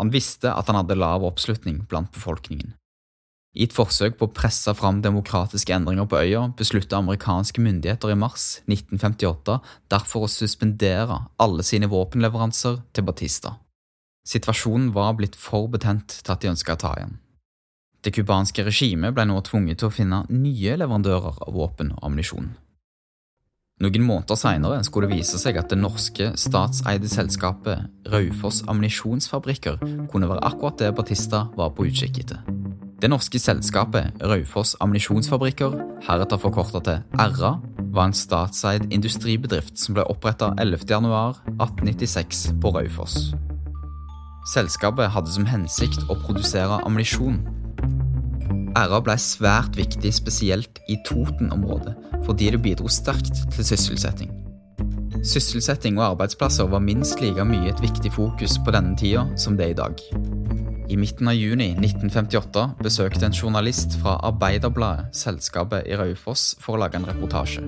Han 0.00 0.12
visste 0.14 0.52
at 0.52 0.70
han 0.70 0.78
hadde 0.80 0.98
lav 0.98 1.24
oppslutning 1.26 1.84
blant 1.90 2.12
befolkningen. 2.14 2.74
I 3.54 3.68
et 3.68 3.74
forsøk 3.74 4.16
på 4.18 4.26
å 4.26 4.34
presse 4.34 4.72
fram 4.74 4.98
demokratiske 5.02 5.74
endringer 5.76 6.08
på 6.10 6.18
øya 6.24 6.48
besluttet 6.58 6.96
amerikanske 6.98 7.62
myndigheter 7.62 8.10
i 8.10 8.16
mars 8.18 8.46
1958 8.66 9.60
derfor 9.94 10.26
å 10.26 10.30
suspendere 10.30 11.20
alle 11.38 11.66
sine 11.66 11.86
våpenleveranser 11.92 12.80
til 12.92 13.06
Batista. 13.06 13.54
Situasjonen 14.26 14.90
var 14.96 15.14
blitt 15.14 15.38
for 15.38 15.68
betent 15.70 16.18
til 16.24 16.34
at 16.34 16.42
de 16.42 16.50
ønska 16.50 16.74
å 16.74 16.82
ta 16.82 16.96
igjen. 16.98 17.14
Det 18.02 18.12
cubanske 18.16 18.66
regimet 18.66 19.14
ble 19.16 19.28
nå 19.30 19.38
tvunget 19.46 19.80
til 19.80 19.88
å 19.88 19.94
finne 19.94 20.24
nye 20.32 20.74
leverandører 20.80 21.38
av 21.46 21.54
våpen 21.54 21.94
og 21.94 22.02
ammunisjon. 22.08 22.50
Noen 23.82 24.04
måneder 24.06 24.38
senere 24.38 24.76
skulle 24.86 25.08
det 25.10 25.16
vise 25.18 25.38
seg 25.40 25.56
at 25.58 25.72
det 25.72 25.80
norske 25.80 26.28
statseide 26.38 27.08
selskapet 27.10 27.88
Raufoss 28.12 28.60
Ammunisjonsfabrikker 28.70 29.80
kunne 30.12 30.28
være 30.30 30.44
akkurat 30.46 30.78
det 30.78 30.92
Batista 30.94 31.48
var 31.58 31.72
på 31.74 31.88
utkikk 31.88 32.20
etter. 32.22 32.44
Det 33.02 33.10
norske 33.10 33.40
selskapet 33.42 34.22
Raufoss 34.22 34.76
Ammunisjonsfabrikker, 34.78 35.74
heretter 36.06 36.38
forkorta 36.38 36.84
til 36.86 37.02
RA, 37.18 37.50
var 37.94 38.06
en 38.06 38.14
statseid 38.14 38.86
industribedrift 38.94 39.74
som 39.82 39.98
ble 39.98 40.06
oppretta 40.06 40.52
11.11.1896 40.62 42.46
på 42.62 42.72
Raufoss. 42.78 43.34
Selskapet 44.54 45.10
hadde 45.10 45.34
som 45.34 45.50
hensikt 45.50 46.06
å 46.06 46.14
produsere 46.22 46.78
ammunisjon. 46.86 47.42
RA 48.74 48.98
ble 49.06 49.14
svært 49.22 49.76
viktig 49.78 50.10
spesielt 50.16 50.80
i 50.90 50.96
Toten-området, 51.06 51.94
fordi 52.26 52.48
det 52.50 52.62
bidro 52.64 52.90
sterkt 52.90 53.44
til 53.54 53.66
sysselsetting. 53.68 54.32
Sysselsetting 55.24 56.00
og 56.00 56.08
arbeidsplasser 56.08 56.66
var 56.68 56.82
minst 56.82 57.22
like 57.22 57.44
mye 57.46 57.70
et 57.70 57.82
viktig 57.82 58.10
fokus 58.12 58.58
på 58.58 58.74
denne 58.74 58.96
tida 58.98 59.28
som 59.38 59.54
det 59.56 59.68
er 59.68 59.76
i 59.76 59.78
dag. 59.78 60.02
I 60.90 60.98
midten 61.00 61.30
av 61.30 61.38
juni 61.38 61.70
1958 61.78 62.66
besøkte 62.82 63.24
en 63.30 63.38
journalist 63.38 63.94
fra 64.02 64.18
Arbeiderbladet 64.26 65.14
selskapet 65.16 65.86
i 65.86 65.96
Raufoss 65.96 66.56
for 66.60 66.74
å 66.74 66.82
lage 66.82 66.98
en 66.98 67.08
reportasje. 67.08 67.62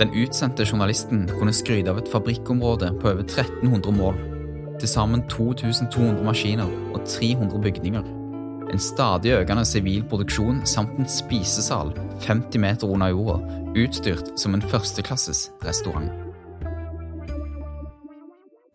Den 0.00 0.10
utsendte 0.24 0.64
journalisten 0.66 1.28
kunne 1.36 1.54
skryte 1.54 1.92
av 1.92 2.00
et 2.00 2.10
fabrikkområde 2.10 2.94
på 2.96 3.12
over 3.12 3.22
1300 3.28 3.94
mål. 3.94 4.18
Til 4.80 4.90
sammen 4.90 5.22
2200 5.30 6.24
maskiner 6.26 6.72
og 6.96 7.04
300 7.06 7.62
bygninger. 7.62 8.23
En 8.72 8.80
stadig 8.80 9.34
økende 9.36 9.64
sivil 9.68 10.04
produksjon 10.08 10.62
samt 10.68 10.96
en 10.98 11.08
spisesal 11.10 11.92
50 12.24 12.60
meter 12.62 12.90
under 12.90 13.12
jorda, 13.12 13.38
utstyrt 13.76 14.32
som 14.40 14.56
en 14.56 14.64
førsteklasses 14.64 15.48
restaurant. 15.66 16.10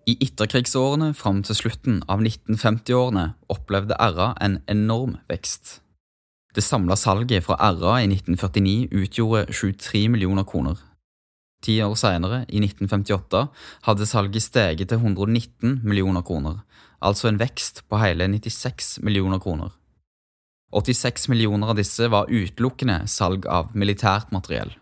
I 0.10 0.16
etterkrigsårene 0.26 1.12
fram 1.14 1.44
til 1.46 1.58
slutten 1.58 2.00
av 2.10 2.24
1950-årene 2.24 3.26
opplevde 3.54 3.98
RA 4.00 4.32
en 4.42 4.58
enorm 4.72 5.20
vekst. 5.30 5.80
Det 6.56 6.64
samla 6.66 6.98
salget 6.98 7.46
fra 7.46 7.60
RA 7.60 8.00
i 8.02 8.08
1949 8.10 8.90
utgjorde 9.04 9.46
23 9.54 10.08
millioner 10.10 10.48
kroner. 10.50 10.80
Ti 11.62 11.76
år 11.84 11.94
senere, 12.00 12.46
i 12.48 12.62
1958, 12.64 13.44
hadde 13.86 14.08
salget 14.08 14.46
steget 14.46 14.90
til 14.90 14.98
119 14.98 15.82
millioner 15.84 16.24
kroner, 16.26 16.62
altså 17.00 17.30
en 17.30 17.40
vekst 17.40 17.84
på 17.90 18.00
hele 18.02 18.28
96 18.28 19.00
millioner 19.04 19.40
kroner. 19.40 19.72
86 20.76 21.30
millioner 21.32 21.72
av 21.72 21.80
disse 21.80 22.10
var 22.14 22.30
utelukkende 22.30 23.02
salg 23.10 23.48
av 23.50 23.74
militært 23.74 24.32
materiell. 24.36 24.76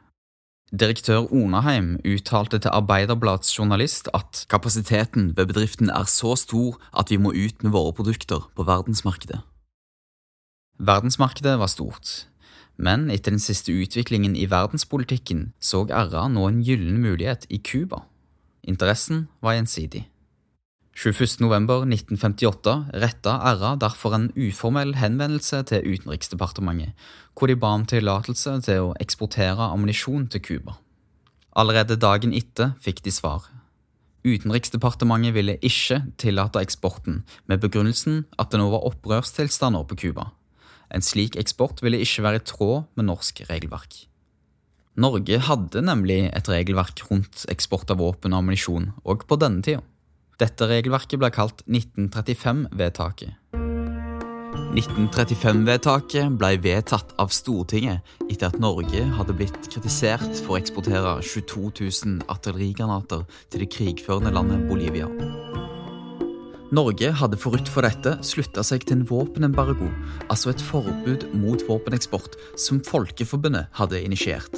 Direktør 0.67 1.29
Onaheim 1.31 1.93
uttalte 2.03 2.59
til 2.59 2.73
Arbeiderbladets 2.75 3.53
journalist 3.55 4.09
at 4.13 4.43
kapasiteten 4.51 5.29
ved 5.37 5.47
bedriften 5.53 5.89
er 5.89 6.09
så 6.11 6.33
stor 6.35 6.75
at 6.91 7.07
vi 7.13 7.19
må 7.23 7.31
ut 7.31 7.63
med 7.63 7.71
våre 7.71 7.93
produkter 7.95 8.49
på 8.55 8.65
verdensmarkedet. 8.67 9.39
Verdensmarkedet 10.77 11.55
var 11.59 11.71
stort, 11.71 12.27
men 12.75 13.07
etter 13.09 13.31
den 13.31 13.41
siste 13.41 13.71
utviklingen 13.71 14.35
i 14.35 14.49
verdenspolitikken 14.51 15.53
så 15.63 15.85
RA 15.87 16.27
nå 16.27 16.43
en 16.49 16.59
gyllen 16.61 16.99
mulighet 16.99 17.47
i 17.49 17.63
Cuba. 17.63 18.03
Interessen 18.67 19.29
var 19.41 19.55
gjensidig. 19.55 20.03
21.11.1958 20.97 22.71
retta 22.97 23.35
RA 23.37 23.75
derfor 23.77 24.15
en 24.17 24.31
uformell 24.33 24.95
henvendelse 24.97 25.59
til 25.69 25.85
Utenriksdepartementet, 25.85 26.95
hvor 27.37 27.51
de 27.51 27.55
ba 27.59 27.75
om 27.77 27.83
tillatelse 27.85 28.55
til 28.65 28.87
å 28.87 28.95
eksportere 28.97 29.67
ammunisjon 29.75 30.25
til 30.33 30.41
Cuba. 30.41 30.79
Allerede 31.53 31.99
dagen 32.01 32.33
etter 32.33 32.73
fikk 32.81 33.03
de 33.05 33.13
svar. 33.13 33.45
Utenriksdepartementet 34.25 35.35
ville 35.35 35.59
ikke 35.61 35.99
tillate 36.17 36.63
eksporten, 36.65 37.21
med 37.45 37.61
begrunnelsen 37.61 38.23
at 38.41 38.49
det 38.49 38.57
nå 38.57 38.71
var 38.73 38.87
opprørstilstander 38.89 39.85
på 39.85 39.99
Cuba. 40.01 40.31
En 40.89 41.05
slik 41.05 41.37
eksport 41.37 41.83
ville 41.85 41.99
ikke 42.01 42.25
være 42.25 42.41
i 42.41 42.47
tråd 42.53 42.87
med 42.97 43.05
norsk 43.11 43.43
regelverk. 43.51 43.99
Norge 44.97 45.37
hadde 45.45 45.85
nemlig 45.85 46.23
et 46.33 46.49
regelverk 46.49 47.05
rundt 47.11 47.45
eksport 47.53 47.93
av 47.93 48.01
våpen 48.01 48.33
og 48.33 48.41
ammunisjon, 48.41 48.89
og 49.05 49.27
på 49.29 49.37
denne 49.37 49.61
tida. 49.61 49.85
Dette 50.37 50.67
regelverket 50.69 51.17
ble 51.17 51.31
kalt 51.33 51.63
1935-vedtaket. 51.65 53.33
1935-vedtaket 54.77 56.35
ble 56.37 56.51
vedtatt 56.61 57.15
av 57.17 57.31
Stortinget 57.33 58.05
etter 58.27 58.51
at 58.51 58.59
Norge 58.61 59.01
hadde 59.17 59.33
blitt 59.37 59.57
kritisert 59.65 60.27
for 60.43 60.53
å 60.53 60.59
eksportere 60.59 61.15
22 61.25 61.71
000 61.79 62.27
artillerigranater 62.29 63.25
til 63.49 63.63
det 63.63 63.71
krigførende 63.73 64.33
landet 64.35 64.67
Bolivia. 64.69 65.09
Norge 66.69 67.09
hadde 67.15 67.39
forut 67.41 67.71
for 67.71 67.87
dette 67.87 68.17
slutta 68.27 68.61
seg 68.67 68.85
til 68.85 68.99
en 68.99 69.07
våpenembargo, 69.09 69.89
altså 70.27 70.51
et 70.53 70.61
forbud 70.61 71.29
mot 71.33 71.63
våpeneksport 71.65 72.37
som 72.59 72.83
Folkeforbundet 72.85 73.71
hadde 73.79 74.03
initiert. 74.03 74.53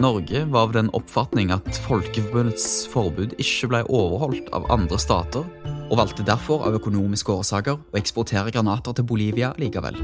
Norge 0.00 0.44
var 0.48 0.60
av 0.60 0.72
den 0.72 0.88
oppfatning 0.96 1.50
at 1.52 1.66
Folkeforbundets 1.84 2.86
forbud 2.88 3.34
ikke 3.42 3.68
ble 3.68 3.80
overholdt 3.92 4.48
av 4.56 4.70
andre 4.72 4.96
stater, 5.00 5.44
og 5.90 5.98
valgte 6.00 6.24
derfor 6.24 6.64
av 6.64 6.78
økonomiske 6.78 7.34
årsaker 7.34 7.76
å 7.76 7.98
eksportere 8.00 8.54
granater 8.54 8.96
til 8.96 9.04
Bolivia 9.10 9.52
likevel. 9.60 9.98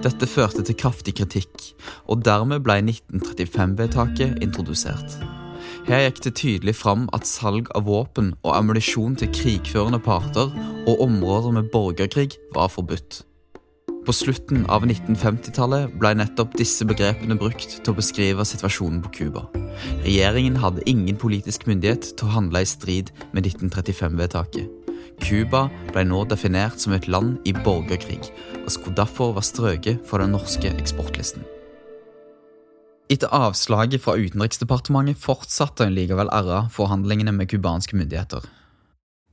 Dette 0.00 0.30
førte 0.30 0.64
til 0.64 0.78
kraftig 0.80 1.18
kritikk, 1.20 1.68
og 2.08 2.24
dermed 2.24 2.64
ble 2.64 2.78
1935-vedtaket 2.86 4.40
introdusert. 4.46 5.18
Her 5.88 6.06
gikk 6.06 6.24
det 6.24 6.36
tydelig 6.40 6.78
fram 6.80 7.08
at 7.16 7.28
salg 7.28 7.68
av 7.76 7.84
våpen 7.88 8.32
og 8.40 8.52
ammunisjon 8.56 9.18
til 9.20 9.32
krigførende 9.34 10.00
parter 10.00 10.52
og 10.88 11.04
områder 11.04 11.58
med 11.58 11.72
borgerkrig 11.74 12.30
var 12.56 12.72
forbudt. 12.72 13.27
På 14.06 14.12
slutten 14.12 14.64
av 14.72 14.86
1950-tallet 14.86 15.94
ble 16.00 16.14
nettopp 16.16 16.54
disse 16.58 16.86
begrepene 16.88 17.36
brukt 17.38 17.78
til 17.82 17.92
å 17.92 17.96
beskrive 17.98 18.46
situasjonen 18.46 19.02
på 19.04 19.12
Cuba. 19.18 19.44
Regjeringen 20.04 20.58
hadde 20.62 20.86
ingen 20.90 21.18
politisk 21.20 21.66
myndighet 21.68 22.12
til 22.14 22.28
å 22.28 22.34
handle 22.38 22.62
i 22.64 22.68
strid 22.68 23.12
med 23.32 23.46
1935-vedtaket. 23.46 24.70
Cuba 25.22 25.66
ble 25.92 26.04
nå 26.06 26.22
definert 26.30 26.80
som 26.80 26.94
et 26.94 27.08
land 27.10 27.38
i 27.48 27.52
borgerkrig, 27.52 28.30
og 28.62 28.72
skulle 28.72 28.98
derfor 28.98 29.34
være 29.36 29.50
strøket 29.50 30.04
fra 30.08 30.22
den 30.22 30.36
norske 30.36 30.70
eksportlisten. 30.78 31.46
Etter 33.08 33.32
avslaget 33.32 34.02
fra 34.04 34.18
Utenriksdepartementet 34.20 35.16
fortsatte 35.20 35.88
likevel 35.88 36.28
RA 36.28 36.66
forhandlingene 36.72 37.32
med 37.32 37.48
cubanske 37.48 37.96
myndigheter. 37.96 38.44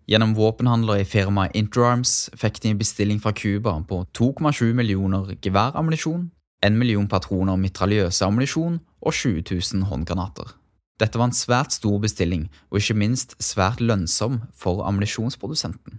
Gjennom 0.05 0.35
våpenhandler 0.37 1.01
i 1.01 1.05
firmaet 1.09 1.55
Interarms 1.57 2.27
fikk 2.37 2.59
de 2.61 2.75
en 2.75 2.81
bestilling 2.81 3.17
fra 3.21 3.31
Cuba 3.33 3.73
på 3.89 4.03
2,7 4.13 4.73
millioner 4.77 5.31
geværammunisjon, 5.41 6.27
1 6.61 6.77
million 6.77 7.07
patroner 7.09 7.57
mitraljøseammunisjon 7.57 8.77
og 9.01 9.13
20 9.13 9.41
000 9.49 9.87
håndgranater. 9.89 10.53
Dette 11.01 11.17
var 11.19 11.31
en 11.31 11.35
svært 11.35 11.73
stor 11.73 11.97
bestilling, 11.99 12.45
og 12.69 12.79
ikke 12.79 12.95
minst 13.01 13.33
svært 13.43 13.81
lønnsom 13.81 14.43
for 14.55 14.85
ammunisjonsprodusenten. 14.85 15.97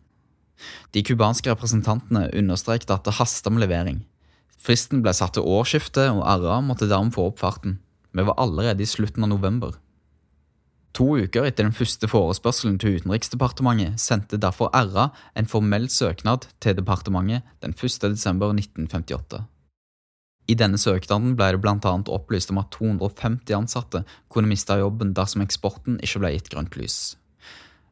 De 0.95 1.03
cubanske 1.05 1.51
representantene 1.51 2.31
understreket 2.33 2.95
at 2.95 3.05
det 3.05 3.19
hastet 3.19 3.53
med 3.53 3.67
levering. 3.67 4.05
Fristen 4.57 5.03
ble 5.05 5.13
satt 5.13 5.35
til 5.37 5.45
årsskiftet, 5.45 6.15
og 6.15 6.23
RA 6.23 6.63
måtte 6.65 6.89
dermed 6.89 7.13
få 7.19 7.27
opp 7.33 7.43
farten. 7.43 7.81
Vi 8.17 8.25
var 8.25 8.39
allerede 8.41 8.87
i 8.87 8.89
slutten 8.89 9.27
av 9.27 9.35
november. 9.35 9.75
To 10.97 11.05
uker 11.21 11.45
etter 11.45 11.67
den 11.67 11.75
første 11.77 12.09
forespørselen 12.09 12.79
til 12.81 12.95
Utenriksdepartementet 12.97 14.01
sendte 14.01 14.39
derfor 14.41 14.71
RA 14.73 15.11
en 15.37 15.49
formell 15.51 15.91
søknad 15.93 16.47
til 16.65 16.79
departementet 16.79 17.45
den 17.61 17.75
1. 17.77 17.99
desember 18.15 18.55
1958. 18.55 19.43
I 20.49 20.55
denne 20.57 20.79
søknaden 20.81 21.35
ble 21.37 21.51
det 21.53 21.61
bl.a. 21.61 21.93
opplyst 22.17 22.55
om 22.55 22.63
at 22.63 22.73
250 22.73 23.53
ansatte 23.59 24.05
kunne 24.33 24.49
miste 24.49 24.79
jobben 24.81 25.13
dersom 25.13 25.45
eksporten 25.45 26.01
ikke 26.01 26.23
ble 26.23 26.33
gitt 26.39 26.49
grønt 26.55 26.81
lys. 26.81 26.99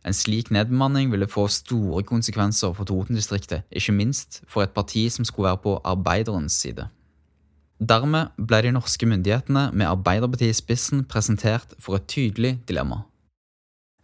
En 0.04 0.16
slik 0.16 0.48
nedbemanning 0.54 1.12
ville 1.12 1.28
få 1.28 1.44
store 1.52 2.00
konsekvenser 2.08 2.72
for 2.72 2.88
Toten-distriktet, 2.88 3.68
ikke 3.68 3.92
minst 3.92 4.40
for 4.48 4.64
et 4.64 4.72
parti 4.72 5.10
som 5.12 5.28
skulle 5.28 5.50
være 5.50 5.64
på 5.66 5.80
arbeiderens 5.84 6.56
side. 6.56 6.88
Dermed 7.82 8.30
ble 8.38 8.60
de 8.62 8.70
norske 8.74 9.06
myndighetene 9.08 9.70
med 9.74 9.88
Arbeiderpartiet 9.88 10.54
i 10.54 10.56
spissen 10.56 11.02
presentert 11.10 11.74
for 11.82 11.98
et 11.98 12.06
tydelig 12.10 12.58
dilemma. 12.68 13.02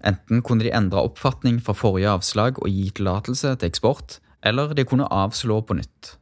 Enten 0.05 0.41
kunne 0.43 0.65
de 0.65 0.73
endre 0.75 1.03
oppfatning 1.05 1.61
fra 1.63 1.77
forrige 1.77 2.11
avslag 2.11 2.59
og 2.59 2.73
gi 2.73 2.89
tillatelse 2.97 3.55
til 3.61 3.69
eksport, 3.69 4.19
eller 4.43 4.73
de 4.75 4.85
kunne 4.89 5.09
avslå 5.13 5.61
på 5.63 5.77
nytt. 5.77 6.17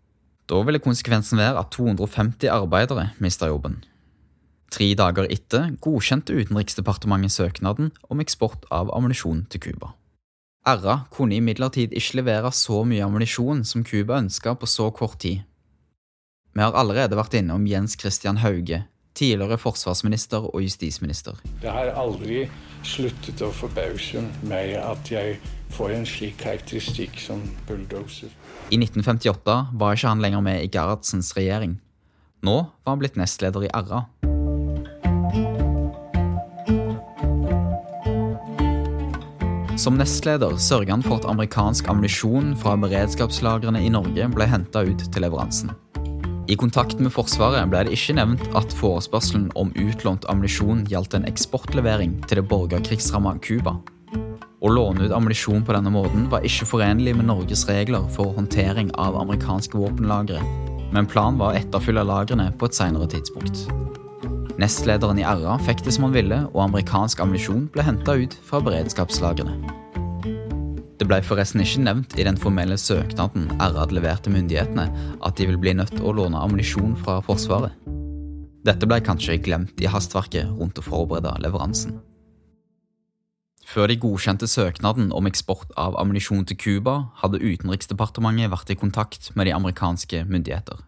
Da 0.48 0.60
ville 0.64 0.82
konsekvensen 0.82 1.38
være 1.38 1.60
at 1.62 1.70
250 1.76 2.50
arbeidere 2.50 3.10
mista 3.22 3.48
jobben. 3.48 3.78
Tre 4.72 4.90
dager 4.98 5.28
etter 5.32 5.70
godkjente 5.80 6.34
Utenriksdepartementet 6.36 7.32
søknaden 7.32 7.92
om 8.12 8.20
eksport 8.20 8.66
av 8.74 8.90
ammunisjon 8.92 9.46
til 9.48 9.62
Cuba. 9.64 9.94
RA 10.68 10.98
kunne 11.14 11.38
imidlertid 11.38 11.94
ikke 11.96 12.18
levere 12.20 12.50
så 12.52 12.82
mye 12.84 13.04
ammunisjon 13.06 13.62
som 13.64 13.86
Cuba 13.88 14.18
ønska 14.20 14.52
på 14.58 14.68
så 14.68 14.90
kort 14.92 15.16
tid, 15.22 15.46
vi 16.58 16.64
har 16.64 16.74
allerede 16.74 17.14
vært 17.14 17.36
innom 17.38 17.68
Jens 17.70 17.94
Christian 17.94 18.40
Hauge, 18.42 18.80
tidligere 19.14 19.60
forsvarsminister 19.62 20.48
og 20.48 20.64
justisminister. 20.64 21.38
Det 21.62 21.70
har 21.70 21.92
aldri 21.94 22.48
sluttet 22.82 23.38
å 23.46 23.52
forbause 23.54 24.24
meg 24.42 24.74
at 24.80 25.06
jeg 25.12 25.36
får 25.76 25.94
en 25.94 26.08
slik 26.08 26.34
karakteristikk 26.42 27.20
som 27.22 27.44
bulldoser. 27.68 28.34
I 28.74 28.80
1958 28.80 29.56
var 29.78 29.94
ikke 29.94 30.10
han 30.10 30.24
lenger 30.24 30.42
med 30.42 30.64
i 30.64 30.72
Gerhardsens 30.74 31.30
regjering. 31.38 31.78
Nå 32.42 32.56
var 32.82 32.90
han 32.96 33.04
blitt 33.04 33.18
nestleder 33.20 33.68
i 33.68 33.70
RA. 33.70 34.02
Som 39.78 39.94
nestleder 39.94 40.58
sørga 40.58 40.96
han 40.96 41.06
for 41.06 41.20
at 41.20 41.30
amerikansk 41.30 41.86
ammunisjon 41.86 42.56
fra 42.58 42.74
beredskapslagrene 42.82 43.86
i 43.86 43.92
Norge 43.94 44.26
ble 44.34 44.50
henta 44.50 44.82
ut 44.82 45.06
til 45.06 45.22
leveransen. 45.22 45.70
I 46.48 46.56
kontakten 46.56 47.04
med 47.04 47.12
Forsvaret 47.12 47.68
ble 47.68 47.82
det 47.84 47.92
ikke 47.92 48.14
nevnt 48.16 48.46
at 48.56 48.72
forespørselen 48.72 49.50
om 49.60 49.68
utlånt 49.76 50.24
ammunisjon 50.32 50.86
gjaldt 50.88 51.18
en 51.18 51.26
eksportlevering 51.28 52.14
til 52.24 52.40
det 52.40 52.46
borgerkrigsramma 52.48 53.34
Cuba. 53.44 53.74
Å 54.58 54.70
låne 54.72 55.04
ut 55.04 55.12
ammunisjon 55.12 55.60
på 55.66 55.76
denne 55.76 55.92
måten 55.92 56.24
var 56.32 56.46
ikke 56.48 56.70
forenlig 56.70 57.12
med 57.18 57.28
Norges 57.28 57.66
regler 57.68 58.08
for 58.16 58.32
håndtering 58.38 58.94
av 58.96 59.18
amerikanske 59.20 59.76
våpenlagre, 59.76 60.40
men 60.96 61.10
planen 61.10 61.36
var 61.38 61.52
å 61.52 61.60
etterfylle 61.60 62.06
lagrene 62.08 62.48
på 62.56 62.70
et 62.70 62.80
senere 62.80 63.10
tidspunkt. 63.12 63.66
Nestlederen 64.58 65.20
i 65.20 65.28
RA 65.28 65.60
fikk 65.68 65.84
det 65.84 65.92
som 65.94 66.08
han 66.08 66.16
ville, 66.16 66.40
og 66.54 66.64
amerikansk 66.64 67.20
ammunisjon 67.22 67.68
ble 67.76 67.84
henta 67.84 68.16
ut 68.16 68.40
fra 68.48 68.64
beredskapslagrene. 68.64 69.60
Det 70.98 71.06
ble 71.06 71.20
forresten 71.22 71.62
ikke 71.62 71.84
nevnt 71.84 72.16
i 72.18 72.24
den 72.26 72.38
formelle 72.40 72.74
søknaden 72.80 73.46
RAD 73.60 73.94
leverte 73.94 74.32
myndighetene 74.34 74.88
at 75.22 75.38
de 75.38 75.46
vil 75.46 75.60
bli 75.62 75.76
nødt 75.78 75.94
til 75.94 76.08
å 76.10 76.14
låne 76.18 76.40
ammunisjon 76.42 76.96
fra 76.98 77.20
Forsvaret. 77.22 77.76
Dette 78.66 78.88
ble 78.90 78.98
kanskje 79.06 79.38
glemt 79.38 79.78
i 79.78 79.86
hastverket 79.86 80.50
rundt 80.58 80.80
å 80.80 80.84
forberede 80.84 81.36
leveransen. 81.44 82.00
Før 83.68 83.86
de 83.90 83.98
godkjente 84.00 84.48
søknaden 84.50 85.12
om 85.14 85.28
eksport 85.28 85.70
av 85.78 85.94
ammunisjon 86.00 86.46
til 86.48 86.58
Cuba, 86.58 86.96
hadde 87.20 87.42
Utenriksdepartementet 87.44 88.50
vært 88.50 88.72
i 88.72 88.78
kontakt 88.80 89.30
med 89.36 89.46
de 89.46 89.54
amerikanske 89.54 90.24
myndigheter. 90.26 90.80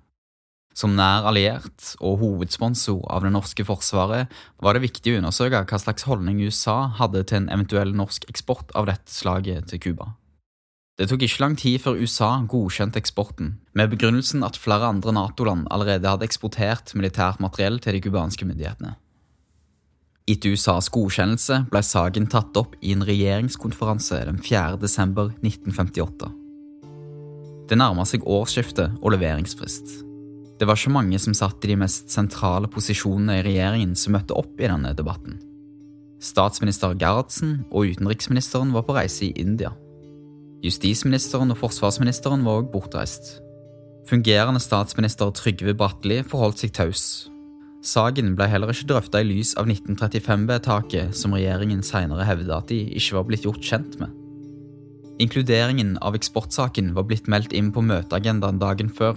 Som 0.77 0.95
nær 0.95 1.27
alliert 1.27 1.95
og 1.99 2.21
hovedsponsor 2.21 3.03
av 3.11 3.25
det 3.27 3.33
norske 3.35 3.65
forsvaret 3.67 4.31
var 4.63 4.77
det 4.77 4.85
viktig 4.85 5.17
å 5.17 5.21
undersøke 5.21 5.65
hva 5.67 5.81
slags 5.83 6.07
holdning 6.07 6.39
USA 6.47 6.93
hadde 7.01 7.25
til 7.27 7.43
en 7.43 7.51
eventuell 7.53 7.93
norsk 7.97 8.29
eksport 8.31 8.71
av 8.79 8.87
dette 8.89 9.11
slaget 9.11 9.71
til 9.73 9.83
Cuba. 9.83 10.15
Det 11.01 11.09
tok 11.09 11.23
ikke 11.25 11.41
lang 11.41 11.55
tid 11.57 11.81
før 11.81 11.97
USA 11.97 12.29
godkjente 12.45 13.01
eksporten, 13.01 13.55
med 13.73 13.89
begrunnelsen 13.95 14.45
at 14.45 14.59
flere 14.61 14.91
andre 14.93 15.15
Nato-land 15.17 15.65
allerede 15.73 16.11
hadde 16.11 16.27
eksportert 16.29 16.93
militært 16.93 17.41
materiell 17.41 17.81
til 17.81 17.97
de 17.97 18.03
cubanske 18.05 18.45
myndighetene. 18.45 18.99
Etter 20.29 20.53
USAs 20.53 20.91
godkjennelse 20.93 21.63
ble 21.73 21.83
saken 21.83 22.29
tatt 22.31 22.55
opp 22.61 22.77
i 22.85 22.93
en 22.95 23.07
regjeringskonferanse 23.09 24.21
den 24.29 24.39
4. 24.45 24.77
desember 24.83 25.33
1958. 25.41 26.29
Det 27.71 27.81
nærma 27.81 28.05
seg 28.07 28.29
årsskiftet 28.29 29.01
og 29.01 29.17
leveringsfrist. 29.17 30.10
Det 30.61 30.67
var 30.69 30.77
ikke 30.77 30.93
mange 30.93 31.17
som 31.17 31.33
satt 31.33 31.65
i 31.65 31.71
de 31.73 31.79
mest 31.81 32.11
sentrale 32.13 32.69
posisjonene 32.69 33.39
i 33.39 33.45
regjeringen 33.47 33.95
som 33.97 34.13
møtte 34.13 34.37
opp 34.37 34.61
i 34.61 34.69
denne 34.69 34.93
debatten. 34.93 35.39
Statsminister 36.21 36.93
Gerhardsen 37.01 37.63
og 37.71 37.89
utenriksministeren 37.89 38.75
var 38.75 38.85
på 38.85 38.93
reise 38.99 39.31
i 39.31 39.33
India. 39.41 39.73
Justisministeren 40.61 41.55
og 41.55 41.57
forsvarsministeren 41.63 42.45
var 42.45 42.61
også 42.61 42.73
bortreist. 42.75 43.31
Fungerende 44.11 44.61
statsminister 44.61 45.33
Trygve 45.33 45.73
Bratteli 45.73 46.21
forholdt 46.29 46.61
seg 46.61 46.75
taus. 46.77 47.05
Saken 47.81 48.35
ble 48.37 48.51
heller 48.53 48.69
ikke 48.69 48.91
drøfta 48.91 49.23
i 49.23 49.29
lys 49.31 49.55
av 49.57 49.65
1935-vedtaket, 49.71 51.17
som 51.17 51.33
regjeringen 51.33 51.81
senere 51.87 52.27
hevda 52.29 52.59
at 52.61 52.69
de 52.69 52.83
ikke 53.01 53.17
var 53.17 53.25
blitt 53.31 53.49
gjort 53.49 53.65
kjent 53.65 53.97
med. 54.03 54.13
Inkluderingen 55.25 55.97
av 56.05 56.17
eksportsaken 56.17 56.93
var 56.97 57.09
blitt 57.09 57.29
meldt 57.33 57.57
inn 57.57 57.73
på 57.73 57.85
møteagendaen 57.85 58.61
dagen 58.61 58.93
før, 58.93 59.17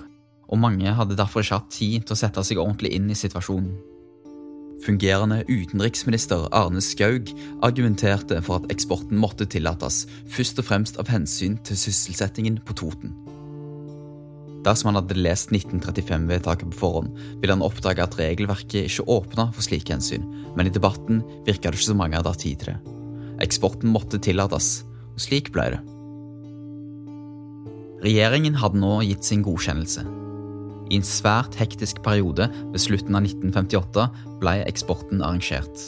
og 0.49 0.61
mange 0.61 0.93
hadde 0.97 1.17
derfor 1.17 1.43
ikke 1.43 1.59
hatt 1.61 1.73
tid 1.73 2.05
til 2.05 2.15
å 2.15 2.19
sette 2.19 2.43
seg 2.45 2.61
ordentlig 2.61 2.93
inn 2.97 3.09
i 3.11 3.17
situasjonen. 3.17 3.73
Fungerende 4.83 5.43
utenriksminister 5.47 6.49
Arne 6.51 6.81
Skaug 6.83 7.29
argumenterte 7.63 8.41
for 8.43 8.59
at 8.59 8.73
eksporten 8.73 9.19
måtte 9.19 9.47
tillates, 9.47 10.03
først 10.27 10.59
og 10.59 10.67
fremst 10.67 10.99
av 10.99 11.11
hensyn 11.13 11.55
til 11.63 11.79
sysselsettingen 11.79 12.59
på 12.67 12.75
Toten. 12.81 13.13
Dersom 14.63 14.89
han 14.91 14.99
hadde 15.01 15.19
lest 15.19 15.51
1935-vedtaket 15.51 16.71
på 16.71 16.79
forhånd, 16.79 17.15
ville 17.39 17.55
han 17.55 17.63
oppdage 17.63 18.03
at 18.03 18.15
regelverket 18.19 18.87
ikke 18.87 19.07
åpna 19.11 19.49
for 19.55 19.65
slike 19.65 19.91
hensyn, 19.91 20.23
men 20.55 20.67
i 20.67 20.73
debatten 20.73 21.21
virka 21.47 21.71
det 21.71 21.79
ikke 21.79 21.91
så 21.91 21.97
mange 21.99 22.19
hadde 22.19 22.31
hatt 22.31 22.43
tid 22.43 22.61
til 22.63 22.71
det. 22.73 22.77
Eksporten 23.43 23.91
måtte 23.91 24.21
tillates, 24.23 24.83
og 25.13 25.23
slik 25.23 25.51
ble 25.55 25.69
det. 25.75 25.81
Regjeringen 28.03 28.59
hadde 28.59 28.79
nå 28.83 28.97
gitt 29.07 29.27
sin 29.27 29.43
godkjennelse. 29.43 30.22
I 30.91 30.99
en 30.99 31.05
svært 31.07 31.55
hektisk 31.59 32.01
periode 32.05 32.49
ved 32.73 32.81
slutten 32.81 33.15
av 33.15 33.25
1958 33.27 34.07
ble 34.41 34.55
eksporten 34.67 35.23
arrangert. 35.23 35.85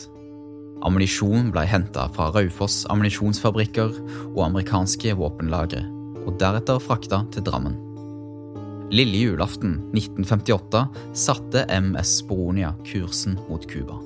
Ammunisjon 0.86 1.50
ble 1.54 1.64
henta 1.68 2.06
fra 2.14 2.30
Raufoss 2.36 2.84
ammunisjonsfabrikker 2.94 3.96
og 4.34 4.42
amerikanske 4.46 5.16
våpenlagre, 5.18 5.82
og 6.26 6.38
deretter 6.42 6.82
frakta 6.84 7.24
til 7.34 7.46
Drammen. 7.48 7.78
Lille 8.94 9.24
julaften 9.24 9.80
1958 9.96 10.84
satte 11.18 11.66
MS 11.74 12.20
Boronia 12.30 12.76
kursen 12.86 13.40
mot 13.50 13.66
Cuba. 13.72 13.98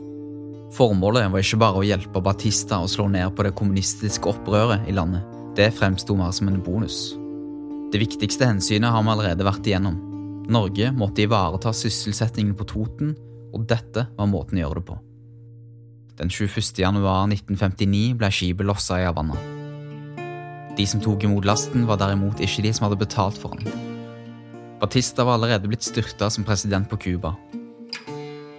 Formålet 0.75 1.27
var 1.33 1.43
ikke 1.43 1.59
bare 1.59 1.81
å 1.81 1.85
hjelpe 1.85 2.21
Batista 2.23 2.79
å 2.79 2.87
slå 2.87 3.09
ned 3.11 3.33
på 3.35 3.43
det 3.43 3.55
kommunistiske 3.57 4.29
opprøret 4.29 4.87
i 4.87 4.95
landet. 4.95 5.25
Det 5.57 5.71
fremsto 5.75 6.15
mer 6.15 6.31
som 6.35 6.47
en 6.47 6.61
bonus. 6.63 7.09
Det 7.91 7.99
viktigste 7.99 8.47
hensynet 8.47 8.93
har 8.93 9.03
vi 9.03 9.11
allerede 9.15 9.47
vært 9.47 9.67
igjennom. 9.67 9.97
Norge 10.49 10.89
måtte 10.91 11.21
ivareta 11.21 11.73
sysselsettingen 11.75 12.55
på 12.57 12.65
Toten, 12.69 13.13
og 13.53 13.67
dette 13.69 14.07
var 14.17 14.29
måten 14.29 14.57
å 14.57 14.63
gjøre 14.63 14.79
det 14.79 14.87
på. 14.87 14.97
Den 16.19 16.31
21. 16.33 16.81
januar 16.81 17.27
1959 17.29 18.17
ble 18.19 18.29
skipet 18.33 18.67
lossa 18.67 18.97
i 18.99 19.05
Havanna. 19.05 19.37
De 20.75 20.85
som 20.87 21.01
tok 21.03 21.25
imot 21.27 21.45
lasten, 21.47 21.85
var 21.87 21.99
derimot 22.01 22.41
ikke 22.43 22.63
de 22.65 22.73
som 22.73 22.87
hadde 22.87 22.99
betalt 23.01 23.37
for 23.39 23.55
den. 23.59 23.69
Batista 24.79 25.25
var 25.27 25.37
allerede 25.37 25.69
blitt 25.69 25.85
styrta 25.85 26.29
som 26.31 26.47
president 26.47 26.89
på 26.89 26.97
Cuba. 27.03 27.35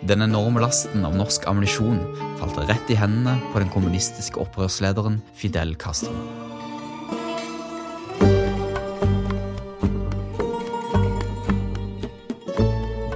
Den 0.06 0.24
enorme 0.24 0.62
lasten 0.62 1.04
av 1.04 1.16
norsk 1.16 1.44
ammunisjon 1.48 1.98
falt 2.40 2.60
rett 2.70 2.92
i 2.92 2.96
hendene 2.96 3.36
på 3.52 3.60
den 3.60 3.72
kommunistiske 3.72 4.40
opprørslederen 4.40 5.20
Fidel 5.36 5.74
Castro. 5.80 6.14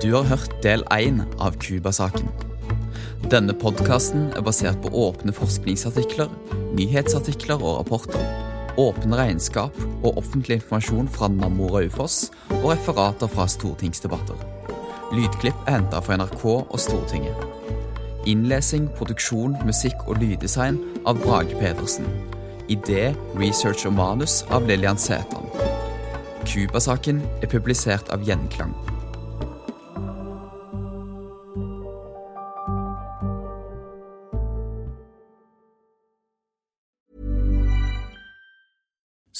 Du 0.04 0.12
har 0.12 0.26
hørt 0.28 0.52
del 0.60 0.82
én 0.92 1.22
av 1.40 1.54
Cuba-saken. 1.56 2.26
Denne 3.32 3.54
podkasten 3.56 4.26
er 4.36 4.42
basert 4.44 4.76
på 4.84 4.90
åpne 5.00 5.32
forskningsartikler, 5.32 6.28
nyhetsartikler 6.76 7.56
og 7.64 7.78
rapporter, 7.78 8.26
åpne 8.76 9.16
regnskap 9.16 9.78
og 10.02 10.20
offentlig 10.20 10.58
informasjon 10.58 11.08
fra 11.08 11.30
Namora 11.32 11.86
Raufoss 11.86 12.28
og 12.50 12.66
referater 12.74 13.32
fra 13.32 13.48
stortingsdebatter. 13.48 14.44
Lydklipp 15.16 15.56
er 15.64 15.78
henta 15.78 16.04
fra 16.04 16.20
NRK 16.20 16.44
og 16.52 16.76
Stortinget. 16.84 17.48
Innlesing, 18.28 18.90
produksjon, 19.00 19.56
musikk 19.64 20.04
og 20.04 20.20
lyddesign 20.20 20.82
av 21.08 21.24
Brage 21.24 21.56
Pedersen. 21.56 22.04
Idé, 22.68 23.14
research 23.40 23.88
og 23.88 23.96
manus 23.96 24.42
av 24.52 24.68
Lillian 24.68 25.00
Sætran. 25.00 25.48
Cuba-saken 26.44 27.24
er 27.40 27.48
publisert 27.48 28.12
av 28.12 28.28
Gjenklang. 28.28 28.76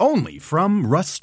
Only 0.00 0.38
from 0.38 0.86
Rust 0.86 1.22